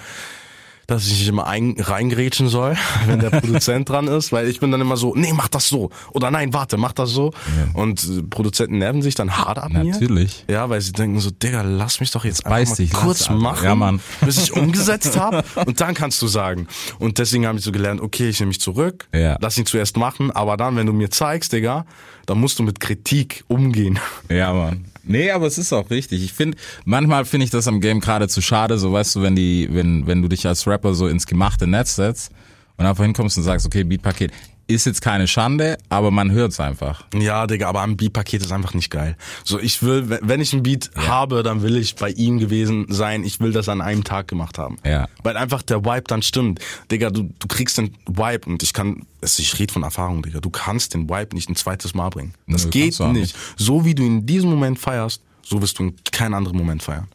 [0.86, 4.70] dass ich nicht immer ein, reingrätschen soll, wenn der Produzent dran ist, weil ich bin
[4.70, 5.90] dann immer so, nee, mach das so.
[6.12, 7.32] Oder nein, warte, mach das so.
[7.74, 9.84] Und äh, Produzenten nerven sich dann hart ab mir.
[9.84, 10.44] Natürlich.
[10.48, 13.34] Ja, weil sie denken so, Digga, lass mich doch jetzt einfach mal dich, kurz Alter.
[13.40, 14.00] machen, Ja, Mann.
[14.20, 16.66] bis ich umgesetzt habe und dann kannst du sagen.
[16.98, 19.36] Und deswegen habe ich so gelernt, okay, ich nehme mich zurück, Ja.
[19.40, 21.84] lass ihn zuerst machen, aber dann, wenn du mir zeigst, Digga,
[22.26, 23.98] dann musst du mit Kritik umgehen.
[24.28, 24.84] Ja, Mann.
[25.06, 26.22] Nee, aber es ist auch richtig.
[26.24, 29.36] Ich finde, manchmal finde ich das am Game gerade zu schade, so weißt du, wenn
[29.36, 32.32] die, wenn, wenn du dich als Rapper so ins gemachte Netz setzt
[32.76, 34.32] und einfach hinkommst und sagst, okay, Beatpaket
[34.68, 37.04] ist jetzt keine Schande, aber man hört's einfach.
[37.14, 39.16] Ja, Digga, aber ein Beat-Paket ist einfach nicht geil.
[39.44, 43.22] So, ich will, wenn- ich ein Beat habe, dann will ich bei ihm gewesen sein.
[43.24, 44.78] Ich will das an einem Tag gemacht haben.
[44.84, 45.08] Ja.
[45.22, 46.60] Weil einfach der Vibe dann stimmt.
[46.90, 50.50] Digga, du, du kriegst den Vibe und ich kann, ich rede von Erfahrung, Digga, du
[50.50, 52.34] kannst den Vibe nicht ein zweites Mal bringen.
[52.48, 53.36] Das Nö, geht auch nicht.
[53.56, 57.06] So wie du in diesem Moment feierst, so wirst du in keinen anderen Moment feiern.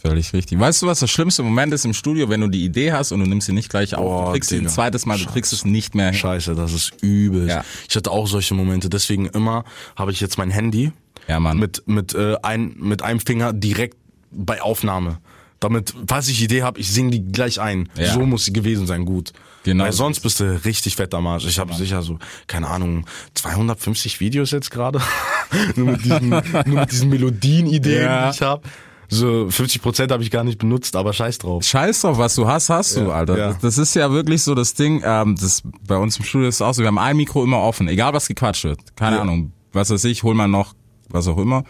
[0.00, 0.58] Völlig richtig.
[0.60, 3.18] Weißt du, was das schlimmste Moment ist im Studio, wenn du die Idee hast und
[3.20, 5.52] du nimmst sie nicht gleich auf, Oh, du kriegst sie ein zweites Mal, du kriegst
[5.52, 6.18] es nicht mehr hin.
[6.20, 7.48] Scheiße, das ist übel.
[7.48, 7.64] Ja.
[7.88, 8.88] Ich hatte auch solche Momente.
[8.88, 9.64] Deswegen immer
[9.96, 10.92] habe ich jetzt mein Handy
[11.26, 11.58] Ja, Mann.
[11.58, 13.96] mit mit äh, ein, mit einem Finger direkt
[14.30, 15.18] bei Aufnahme.
[15.60, 17.88] Damit, falls ich Idee habe, ich singe die gleich ein.
[17.96, 18.12] Ja.
[18.14, 19.32] So muss sie gewesen sein, gut.
[19.64, 21.44] Genau Weil so sonst bist du richtig fett am Arsch.
[21.46, 25.00] Ich habe sicher so, keine Ahnung, 250 Videos jetzt gerade.
[25.76, 28.30] nur, mit diesen, nur mit diesen Melodien-Ideen, Ja.
[28.30, 28.62] die ich habe.
[29.10, 31.64] So 50 Prozent habe ich gar nicht benutzt, aber scheiß drauf.
[31.64, 33.38] Scheiß drauf, was du hast, hast du, Alter.
[33.38, 33.46] ja.
[33.52, 36.56] Das, das ist ja wirklich so das Ding, ähm, das bei uns im Studio ist
[36.56, 38.80] es auch so, wir haben ein Mikro immer offen, egal was gequatscht wird.
[38.96, 39.22] Keine Ja.
[39.22, 40.74] Ahnung, was weiß ich, hol mal noch,
[41.08, 41.64] was auch immer,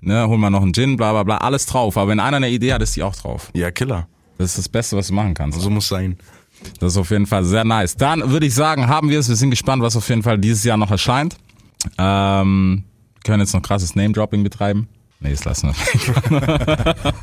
[0.00, 1.96] ne, hol mal noch einen Gin, bla bla bla, alles drauf.
[1.98, 3.50] Aber wenn einer eine Idee hat, ist die auch drauf.
[3.52, 4.08] Ja, Killer.
[4.38, 5.60] Das ist das Beste, was du machen kannst.
[5.60, 6.16] So muss sein.
[6.80, 7.96] Das ist auf jeden Fall sehr nice.
[7.96, 9.28] Dann würde ich sagen, haben wir es.
[9.28, 11.36] Wir sind gespannt, was auf jeden Fall dieses Jahr noch erscheint.
[11.98, 12.84] Ähm,
[13.24, 14.88] können jetzt noch krasses Name-Dropping betreiben.
[15.20, 16.94] Nee, das lassen wir.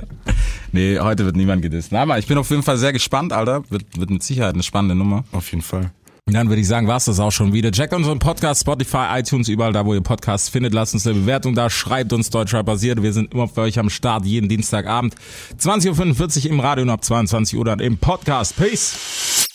[0.71, 1.91] nee, heute wird niemand gedisst.
[1.91, 3.63] Na, aber ich bin auf jeden Fall sehr gespannt, Alter.
[3.69, 5.23] Wird, wird mit Sicherheit eine spannende Nummer.
[5.31, 5.91] Auf jeden Fall.
[6.27, 7.71] Und dann würde ich sagen, war's das auch schon wieder.
[7.71, 10.73] Checkt unseren Podcast, Spotify, iTunes, überall da, wo ihr Podcasts findet.
[10.73, 13.03] Lasst uns eine Bewertung da, schreibt uns Deutschrap basiert.
[13.03, 15.13] Wir sind immer für euch am Start, jeden Dienstagabend.
[15.59, 18.57] 20.45 Uhr im Radio und ab 22 Uhr dann im Podcast.
[18.57, 19.44] Peace!